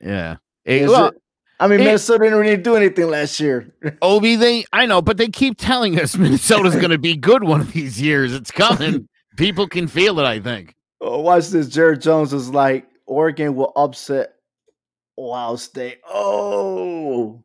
[0.00, 0.36] Yeah.
[0.64, 1.21] It, well, it,
[1.62, 3.72] I mean, it, Minnesota didn't really do anything last year.
[4.02, 7.60] Obi, they I know, but they keep telling us Minnesota's going to be good one
[7.60, 8.34] of these years.
[8.34, 9.08] It's coming.
[9.36, 10.24] People can feel it.
[10.24, 10.74] I think.
[11.00, 11.68] Oh, watch this.
[11.68, 14.32] Jared Jones is like Oregon will upset
[15.16, 16.00] Ohio State.
[16.04, 17.44] Oh,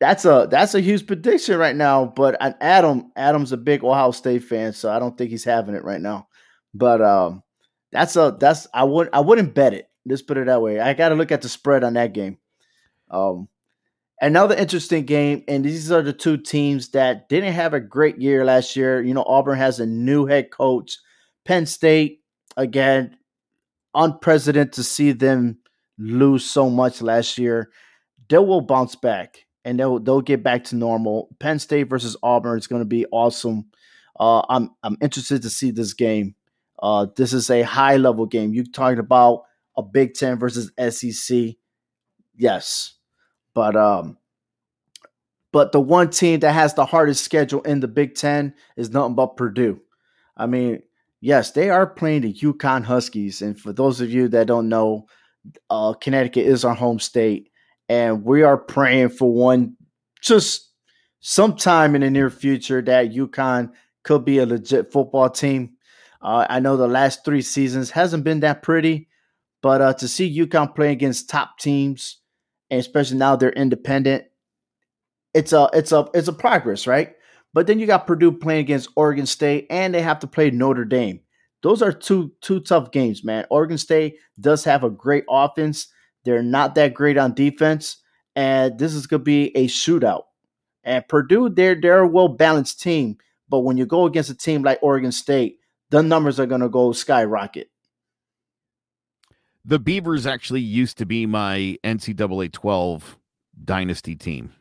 [0.00, 2.06] that's a that's a huge prediction right now.
[2.06, 5.84] But Adam Adam's a big Ohio State fan, so I don't think he's having it
[5.84, 6.28] right now.
[6.72, 7.42] But um,
[7.90, 9.90] that's a that's I wouldn't I wouldn't bet it.
[10.06, 10.80] Let's put it that way.
[10.80, 12.38] I got to look at the spread on that game.
[13.12, 13.48] Um,
[14.20, 18.44] another interesting game, and these are the two teams that didn't have a great year
[18.44, 19.02] last year.
[19.02, 20.98] You know, Auburn has a new head coach.
[21.44, 22.22] Penn State
[22.56, 23.16] again,
[23.94, 25.58] unprecedented to see them
[25.98, 27.70] lose so much last year.
[28.28, 31.28] They will bounce back and they'll they'll get back to normal.
[31.38, 33.66] Penn State versus Auburn is going to be awesome.
[34.18, 36.34] Uh, I'm I'm interested to see this game.
[36.82, 38.52] Uh, this is a high level game.
[38.52, 39.42] You talking about
[39.76, 41.54] a Big Ten versus SEC?
[42.34, 42.94] Yes,
[43.54, 44.18] but um,
[45.52, 49.14] but the one team that has the hardest schedule in the Big Ten is nothing
[49.14, 49.80] but Purdue.
[50.36, 50.82] I mean,
[51.20, 55.06] yes, they are playing the UConn Huskies, and for those of you that don't know,
[55.70, 57.48] uh, Connecticut is our home state
[57.92, 59.76] and we are praying for one
[60.22, 60.70] just
[61.20, 63.70] sometime in the near future that UConn
[64.02, 65.74] could be a legit football team.
[66.22, 69.08] Uh, I know the last three seasons hasn't been that pretty,
[69.60, 72.21] but uh, to see UConn play against top teams,
[72.72, 74.24] and especially now they're independent,
[75.34, 77.14] it's a it's a it's a progress, right?
[77.52, 80.86] But then you got Purdue playing against Oregon State, and they have to play Notre
[80.86, 81.20] Dame.
[81.62, 83.44] Those are two two tough games, man.
[83.50, 85.88] Oregon State does have a great offense,
[86.24, 87.98] they're not that great on defense,
[88.34, 90.22] and this is going to be a shootout.
[90.82, 93.18] And Purdue, they're they're a well balanced team,
[93.50, 95.58] but when you go against a team like Oregon State,
[95.90, 97.70] the numbers are going to go skyrocket.
[99.64, 103.18] The Beavers actually used to be my NCAA 12
[103.64, 104.52] dynasty team.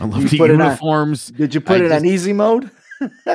[0.00, 1.30] I love the uniforms.
[1.30, 2.70] On, did you put I it just, on easy mode?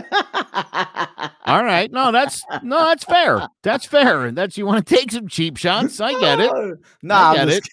[1.45, 1.91] All right.
[1.91, 3.47] No, that's no, that's fair.
[3.63, 4.31] That's fair.
[4.31, 5.99] That's you want to take some cheap shots.
[5.99, 6.51] I get it.
[7.01, 7.67] Nah, I get it.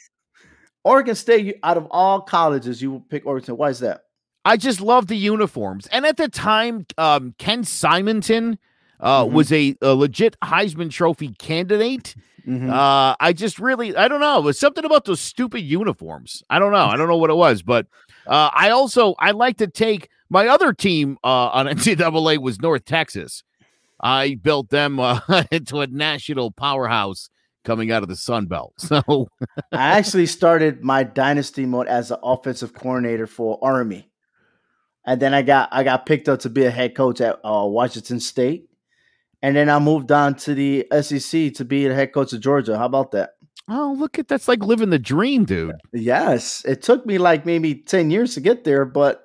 [0.85, 3.59] Oregon State, out of all colleges, you pick Oregon State.
[3.59, 4.05] Why is that?
[4.45, 5.87] I just love the uniforms.
[5.89, 8.59] And at the time, um, Ken Simonton
[8.99, 9.35] uh, mm-hmm.
[9.35, 12.15] was a, a, legit Heisman Trophy candidate.
[12.47, 12.70] Mm-hmm.
[12.70, 14.38] Uh, I just really, I don't know.
[14.38, 16.43] It was something about those stupid uniforms.
[16.51, 16.86] I don't know.
[16.86, 17.86] I don't know what it was, but
[18.26, 22.84] Uh, I also I like to take my other team uh, on NCAA was North
[22.84, 23.43] Texas.
[24.01, 25.20] I built them uh,
[25.51, 27.28] into a national powerhouse
[27.64, 28.72] coming out of the Sun Belt.
[28.78, 29.28] So
[29.72, 34.09] I actually started my dynasty mode as an offensive coordinator for Army,
[35.05, 37.66] and then I got I got picked up to be a head coach at uh,
[37.66, 38.70] Washington State,
[39.43, 42.78] and then I moved on to the SEC to be the head coach of Georgia.
[42.78, 43.30] How about that?
[43.68, 45.76] Oh, look at that's like living the dream, dude.
[45.93, 49.24] Yes, it took me like maybe ten years to get there, but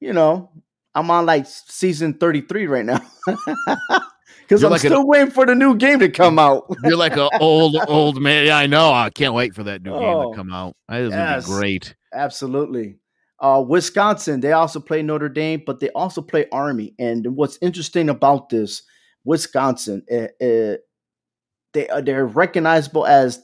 [0.00, 0.50] you know
[0.96, 3.00] I'm on like season 33 right now.
[4.48, 6.72] Because I'm like still an, waiting for the new game to come out.
[6.84, 8.46] you're like an old, old man.
[8.46, 8.92] Yeah, I know.
[8.92, 10.76] I can't wait for that new oh, game to oh, come out.
[10.88, 11.96] That yes, be great.
[12.14, 12.94] Absolutely.
[13.40, 16.94] Uh, Wisconsin, they also play Notre Dame, but they also play Army.
[16.96, 18.84] And what's interesting about this,
[19.26, 20.76] Wisconsin, uh, uh,
[21.74, 23.42] they uh, they're recognizable as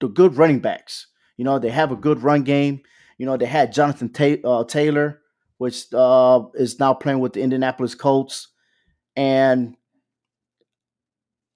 [0.00, 1.06] the good running backs.
[1.36, 2.82] You know, they have a good run game.
[3.16, 5.20] You know, they had Jonathan Ta- uh, Taylor,
[5.58, 8.48] which uh, is now playing with the Indianapolis Colts.
[9.16, 9.76] And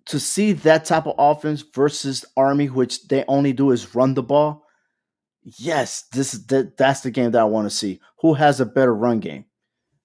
[0.06, 4.22] to see that type of offense versus Army, which they only do is run the
[4.22, 4.64] ball,
[5.42, 8.00] yes, this is that, that's the game that I want to see.
[8.20, 9.44] Who has a better run game?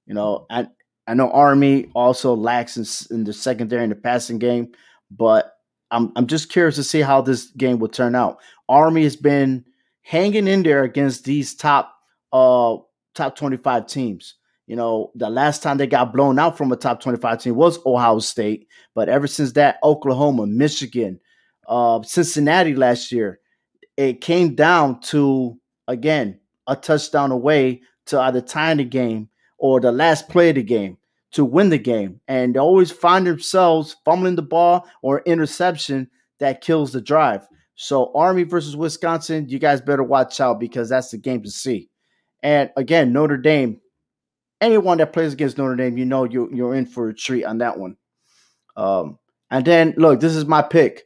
[0.05, 0.67] You know, I
[1.07, 4.73] I know Army also lacks in, in the secondary in the passing game,
[5.09, 5.53] but
[5.91, 8.39] I'm I'm just curious to see how this game will turn out.
[8.67, 9.65] Army has been
[10.01, 11.95] hanging in there against these top
[12.33, 12.77] uh
[13.15, 14.35] top 25 teams.
[14.67, 17.79] You know, the last time they got blown out from a top 25 team was
[17.85, 18.67] Ohio State.
[18.93, 21.21] But ever since that, Oklahoma, Michigan,
[21.69, 23.39] uh, Cincinnati last year,
[23.95, 29.91] it came down to, again, a touchdown away to either tying the game or the
[29.91, 30.97] last play of the game
[31.31, 32.19] to win the game.
[32.27, 37.47] And they always find themselves fumbling the ball or interception that kills the drive.
[37.75, 41.89] So, Army versus Wisconsin, you guys better watch out because that's the game to see.
[42.41, 43.79] And again, Notre Dame,
[44.61, 47.59] anyone that plays against Notre Dame, you know you you're in for a treat on
[47.59, 47.97] that one.
[48.75, 49.19] Um,
[49.51, 51.03] and then look, this is my pick.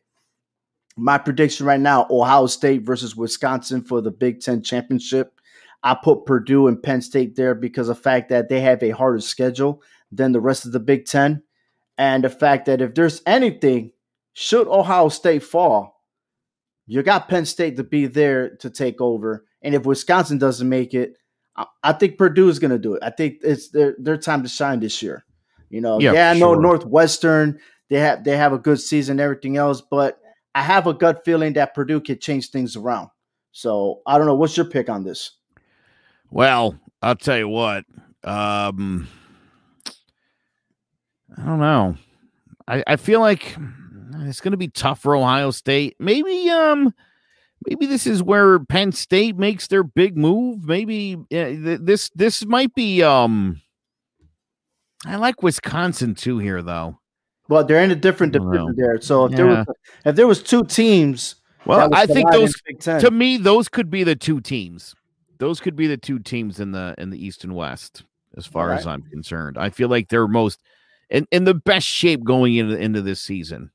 [0.98, 5.34] My prediction right now: Ohio State versus Wisconsin for the Big Ten championship.
[5.84, 8.92] I put Purdue and Penn State there because of the fact that they have a
[8.92, 11.44] harder schedule than the rest of the Big Ten,
[11.98, 13.92] and the fact that if there's anything,
[14.34, 16.02] should Ohio State fall,
[16.86, 19.46] you got Penn State to be there to take over.
[19.62, 21.16] And if Wisconsin doesn't make it,
[21.84, 23.04] I think Purdue is going to do it.
[23.04, 25.26] I think it's their their time to shine this year.
[25.70, 26.62] You know, yeah, yeah I know sure.
[26.62, 27.60] Northwestern
[27.92, 30.18] they have they have a good season, everything else, but
[30.56, 33.10] I have a gut feeling that Purdue could change things around.
[33.52, 34.36] So I don't know.
[34.36, 35.32] What's your pick on this?
[36.32, 37.86] Well, I'll tell you what.
[38.24, 39.08] Um,
[41.38, 41.98] I don't know.
[42.68, 43.56] I, I feel like
[44.22, 45.96] it's going to be tough for Ohio State.
[46.00, 46.94] Maybe um
[47.68, 50.64] maybe this is where Penn State makes their big move.
[50.64, 53.04] Maybe this this might be.
[53.04, 53.62] Um,
[55.06, 57.00] I like Wisconsin too here, though.
[57.50, 59.02] Well, they're in a different division there.
[59.02, 59.38] So if yeah.
[59.38, 59.66] there was
[60.06, 62.54] if there was two teams, well, I think those
[62.84, 64.96] to me those could be the two teams.
[65.42, 68.04] Those could be the two teams in the in the East and West,
[68.38, 68.80] as far right.
[68.80, 69.58] as I'm concerned.
[69.58, 70.62] I feel like they're most
[71.10, 73.72] in, in the best shape going into into this season.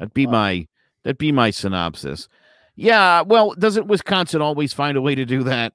[0.00, 0.66] That'd be my
[1.04, 2.28] That'd be my synopsis.
[2.74, 5.72] Yeah, well, doesn't Wisconsin always find a way to do that?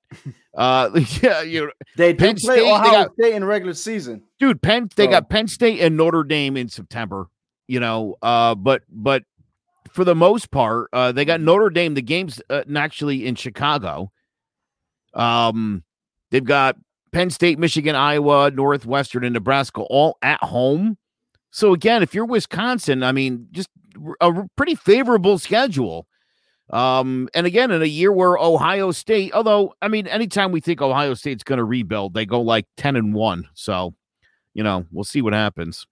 [0.54, 0.90] Uh,
[1.22, 4.62] yeah, you know, they Penn play State, Ohio got, State in regular season, dude.
[4.62, 5.12] Penn they oh.
[5.12, 7.28] got Penn State and Notre Dame in September.
[7.68, 9.24] You know, uh, but but
[9.90, 11.94] for the most part, uh, they got Notre Dame.
[11.94, 14.12] The game's uh, actually in Chicago.
[15.14, 15.84] Um,
[16.32, 16.78] they've got
[17.12, 20.98] Penn State, Michigan, Iowa, Northwestern, and Nebraska all at home.
[21.52, 23.70] So again, if you're Wisconsin, I mean, just
[24.20, 26.08] a pretty favorable schedule.
[26.72, 30.82] Um, and again, in a year where Ohio State, although I mean, anytime we think
[30.82, 33.48] Ohio State's going to rebuild, they go like 10 and 1.
[33.54, 33.94] So,
[34.56, 35.86] you know, we'll see what happens.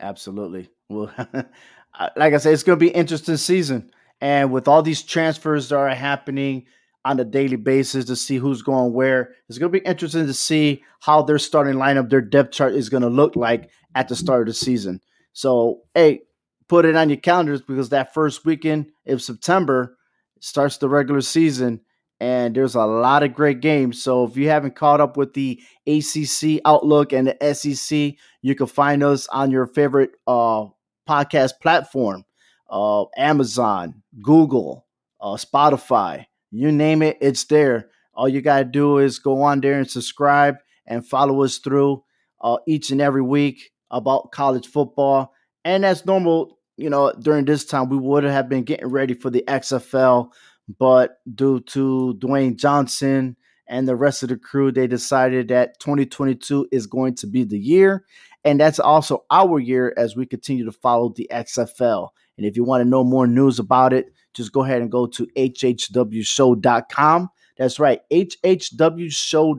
[0.00, 0.68] Absolutely.
[0.88, 1.12] Well,
[2.16, 3.90] like I said, it's going to be interesting season.
[4.20, 6.66] And with all these transfers that are happening
[7.04, 10.34] on a daily basis to see who's going where, it's going to be interesting to
[10.34, 14.16] see how their starting lineup, their depth chart is going to look like at the
[14.16, 15.00] start of the season.
[15.32, 16.22] So, hey,
[16.68, 19.96] put it on your calendars because that first weekend of September
[20.40, 21.80] starts the regular season
[22.20, 24.02] and there's a lot of great games.
[24.02, 28.66] So if you haven't caught up with the ACC Outlook and the SEC, you can
[28.66, 30.66] find us on your favorite uh,
[31.08, 32.24] podcast platform,
[32.68, 34.86] uh, Amazon, Google,
[35.20, 37.90] uh, Spotify, you name it, it's there.
[38.14, 42.02] All you got to do is go on there and subscribe and follow us through
[42.40, 45.32] uh, each and every week about college football.
[45.64, 49.30] And as normal, you know, during this time, we would have been getting ready for
[49.30, 50.30] the XFL,
[50.78, 53.36] but due to Dwayne Johnson
[53.68, 57.58] and the rest of the crew, they decided that 2022 is going to be the
[57.58, 58.04] year.
[58.44, 62.08] And that's also our year as we continue to follow the XFL.
[62.36, 64.06] And if you want to know more news about it,
[64.38, 67.28] just go ahead and go to hhwshow.com.
[67.58, 69.58] That's right, hhwshow.com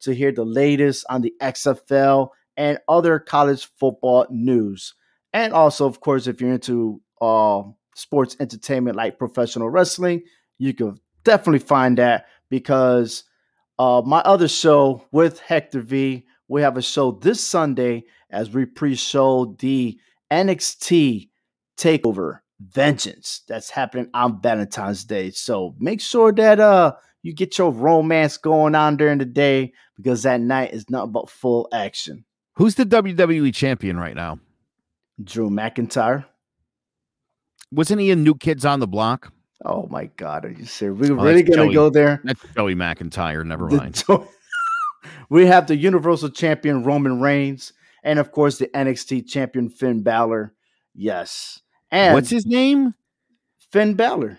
[0.00, 4.94] to hear the latest on the XFL and other college football news.
[5.32, 7.62] And also, of course, if you're into uh,
[7.94, 10.22] sports entertainment like professional wrestling,
[10.58, 13.22] you can definitely find that because
[13.78, 18.64] uh, my other show with Hector V, we have a show this Sunday as we
[18.64, 19.96] pre-show the
[20.32, 21.28] NXT
[21.76, 25.30] Takeover Vengeance that's happening on Valentine's Day.
[25.30, 26.92] So make sure that uh
[27.22, 31.28] you get your romance going on during the day because that night is not but
[31.28, 32.24] full action.
[32.54, 34.40] Who's the WWE champion right now?
[35.22, 36.24] Drew McIntyre.
[37.70, 39.32] Wasn't he in New Kids on the Block?
[39.64, 41.10] Oh my God, are you serious?
[41.10, 42.20] We're oh, really gonna Joey, go there?
[42.24, 43.44] That's Joey McIntyre.
[43.44, 44.02] Never mind.
[45.28, 47.72] we have the Universal Champion Roman Reigns,
[48.04, 50.54] and of course the NXT Champion Finn Balor.
[50.94, 51.60] Yes,
[51.90, 52.94] and what's his name?
[53.72, 54.38] Finn Balor.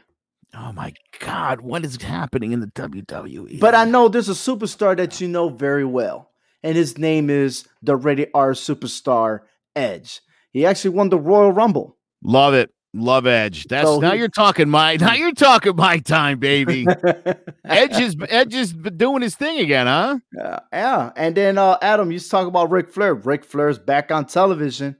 [0.55, 3.59] Oh my God, what is happening in the WWE?
[3.59, 6.31] But I know there's a superstar that you know very well,
[6.63, 9.41] and his name is the Rated R superstar
[9.75, 10.21] Edge.
[10.51, 11.97] He actually won the Royal Rumble.
[12.23, 12.71] Love it.
[12.93, 13.65] Love Edge.
[13.65, 16.87] That's so now he, you're talking my now you're talking my time, baby.
[17.65, 20.17] Edge is Edge is doing his thing again, huh?
[20.35, 21.11] Yeah, yeah.
[21.15, 23.13] And then uh Adam, you talk about Ric Flair.
[23.13, 24.97] Ric Flair's back on television.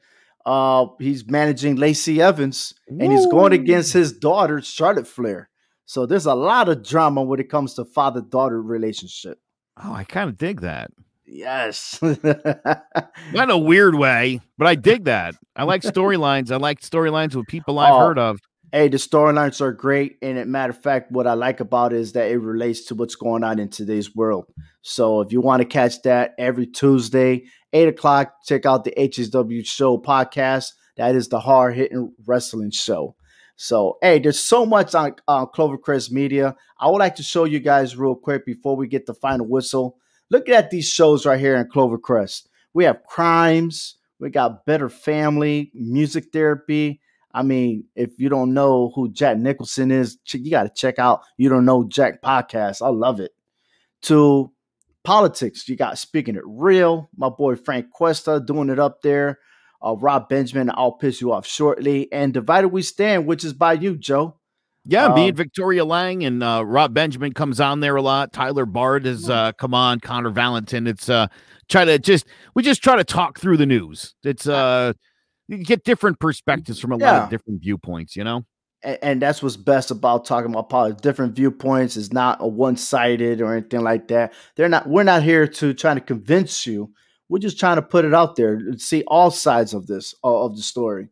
[0.50, 5.50] Uh he's managing Lacey Evans and he's going against his daughter, Charlotte Flair.
[5.86, 9.40] So there's a lot of drama when it comes to father-daughter relationship.
[9.84, 10.92] Oh, I kind of dig that.
[11.26, 12.00] Yes.
[12.02, 12.84] Not
[13.34, 15.36] in a weird way, but I dig that.
[15.56, 16.52] I like storylines.
[16.52, 18.40] I like storylines with people I've oh, heard of.
[18.72, 20.18] Hey, the storylines are great.
[20.22, 22.96] And a matter of fact, what I like about it is that it relates to
[22.96, 24.46] what's going on in today's world.
[24.82, 29.66] So if you want to catch that every Tuesday, 8 o'clock, check out the HSW
[29.66, 30.74] Show podcast.
[30.98, 33.16] That is the hard hitting wrestling show.
[33.56, 36.56] So, hey, there's so much on uh, Clovercrest Media.
[36.80, 39.98] I would like to show you guys real quick before we get the final whistle
[40.32, 42.48] Look at these shows right here in Clovercrest.
[42.74, 43.96] We have crimes.
[44.20, 47.02] We got Better Family, Music Therapy.
[47.34, 51.22] I mean, if you don't know who Jack Nicholson is, you got to check out
[51.38, 52.82] You Don't Know Jack podcast.
[52.84, 53.32] I love it.
[54.04, 54.52] To
[55.10, 59.40] politics, you got Speaking It Real, my boy Frank Cuesta doing it up there.
[59.84, 62.12] Uh, Rob Benjamin, I'll piss you off shortly.
[62.12, 64.38] And Divided We Stand, which is by you, Joe.
[64.86, 68.34] Yeah, um, and Victoria Lang and uh, Rob Benjamin comes on there a lot.
[68.34, 70.00] Tyler Bard has uh, come on.
[70.00, 70.86] Connor Valentin.
[70.86, 71.26] It's uh,
[71.70, 74.14] try to just we just try to talk through the news.
[74.24, 74.94] It's uh,
[75.48, 77.14] you get different perspectives from a yeah.
[77.14, 78.16] lot of different viewpoints.
[78.16, 78.46] You know,
[78.84, 81.02] and, and that's what's best about talking about politics.
[81.02, 84.34] Different viewpoints is not a one sided or anything like that.
[84.56, 84.88] They're not.
[84.88, 86.92] We're not here to try to convince you.
[87.28, 90.56] We're just trying to put it out there, and see all sides of this of
[90.56, 91.10] the story.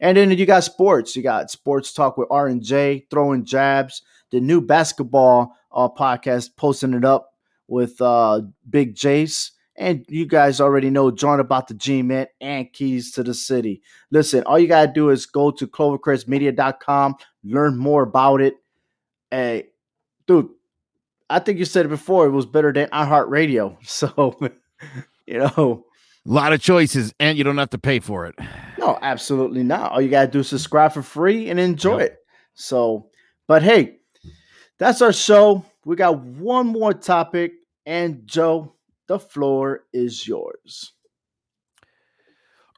[0.00, 1.14] And then you got sports.
[1.14, 4.02] You got sports talk with R and J, throwing jabs.
[4.30, 7.34] The new basketball uh, podcast, posting it up
[7.68, 9.50] with uh, Big Jace.
[9.80, 13.80] And you guys already know join about the G Man and Keys to the City.
[14.10, 18.56] Listen, all you got to do is go to clovercrestmedia.com, learn more about it.
[19.30, 19.68] Hey,
[20.26, 20.50] dude,
[21.30, 23.78] I think you said it before, it was better than iHeartRadio.
[23.86, 24.38] So,
[25.26, 25.86] you know,
[26.26, 28.34] a lot of choices, and you don't have to pay for it.
[28.78, 29.92] No, absolutely not.
[29.92, 32.10] All you gotta do is subscribe for free and enjoy yep.
[32.10, 32.18] it.
[32.52, 33.08] So,
[33.48, 33.96] but hey,
[34.78, 35.64] that's our show.
[35.86, 37.52] We got one more topic,
[37.86, 38.74] and Joe,
[39.10, 40.92] the floor is yours.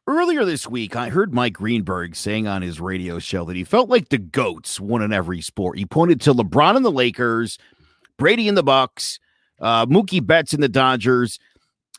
[0.07, 3.91] Earlier this week, I heard Mike Greenberg saying on his radio show that he felt
[3.91, 5.77] like the goats won in every sport.
[5.77, 7.59] He pointed to LeBron and the Lakers,
[8.17, 9.21] Brady and the Bucks,
[9.61, 11.39] uh, Mookie Betts and the Dodgers,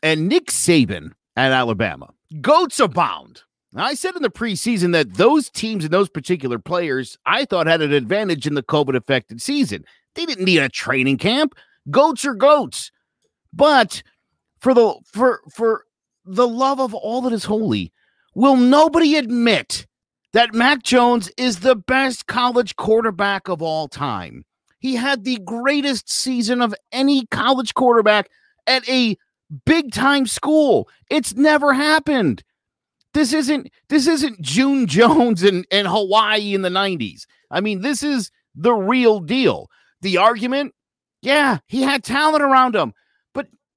[0.02, 2.12] and Nick Saban at Alabama.
[2.40, 3.42] Goats abound.
[3.76, 7.82] I said in the preseason that those teams and those particular players I thought had
[7.82, 9.84] an advantage in the COVID affected season.
[10.16, 11.54] They didn't need a training camp.
[11.88, 12.90] Goats are goats.
[13.52, 14.02] But
[14.64, 15.84] for the for for
[16.24, 17.92] the love of all that is holy,
[18.34, 19.86] will nobody admit
[20.32, 24.46] that Mac Jones is the best college quarterback of all time?
[24.78, 28.30] He had the greatest season of any college quarterback
[28.66, 29.18] at a
[29.66, 30.88] big time school.
[31.10, 32.42] It's never happened.
[33.12, 37.26] This isn't this isn't June Jones in, in Hawaii in the 90s.
[37.50, 39.68] I mean, this is the real deal.
[40.00, 40.74] The argument,
[41.20, 42.94] yeah, he had talent around him.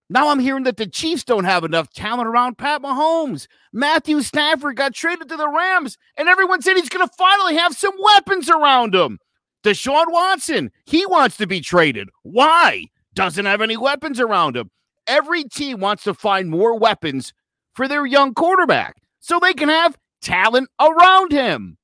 [0.09, 3.47] Now I'm hearing that the Chiefs don't have enough talent around Pat Mahomes.
[3.73, 7.75] Matthew Stafford got traded to the Rams, and everyone said he's going to finally have
[7.75, 9.19] some weapons around him.
[9.63, 12.09] Deshaun Watson, he wants to be traded.
[12.23, 12.87] Why?
[13.17, 14.69] doesn't have any weapons around him.
[15.07, 17.33] Every team wants to find more weapons
[17.73, 21.79] for their young quarterback so they can have talent around him.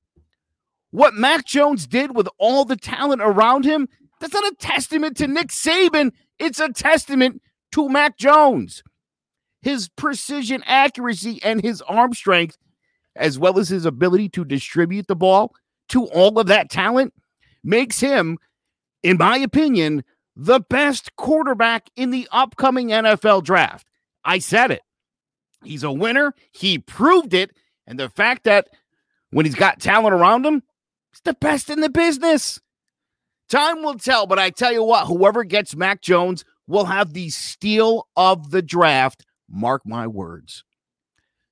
[0.92, 3.88] What Mac Jones did with all the talent around him,
[4.20, 6.12] that's not a testament to Nick Saban.
[6.38, 7.42] It's a testament
[7.74, 8.84] to Mac Jones.
[9.60, 12.56] His precision accuracy and his arm strength,
[13.16, 15.52] as well as his ability to distribute the ball
[15.88, 17.12] to all of that talent,
[17.64, 18.38] makes him,
[19.02, 20.04] in my opinion,
[20.36, 23.88] the best quarterback in the upcoming NFL draft.
[24.24, 24.82] I said it.
[25.64, 26.32] He's a winner.
[26.52, 27.50] He proved it.
[27.88, 28.68] And the fact that
[29.30, 30.62] when he's got talent around him,
[31.10, 32.60] he's the best in the business.
[33.48, 37.30] Time will tell, but I tell you what, whoever gets Mac Jones will have the
[37.30, 39.24] steal of the draft.
[39.48, 40.64] Mark my words.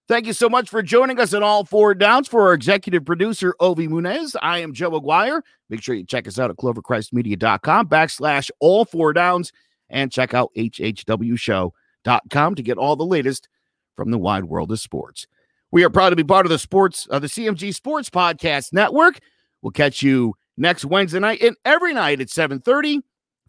[0.09, 2.29] Thank you so much for joining us on All Four Downs.
[2.29, 5.43] For our executive producer, Ovi Munez, I am Joe Aguirre.
[5.71, 9.53] Make sure you check us out at clovercrestmedia.com backslash All Four Downs
[9.89, 13.49] and check out hhwshow.com to get all the latest
[13.95, 15.27] from the wide world of sports.
[15.71, 19.19] We are proud to be part of the sports uh, the CMG Sports Podcast Network.
[19.63, 23.03] We'll catch you next Wednesday night and every night at 7:30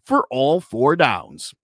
[0.04, 1.54] for all four downs.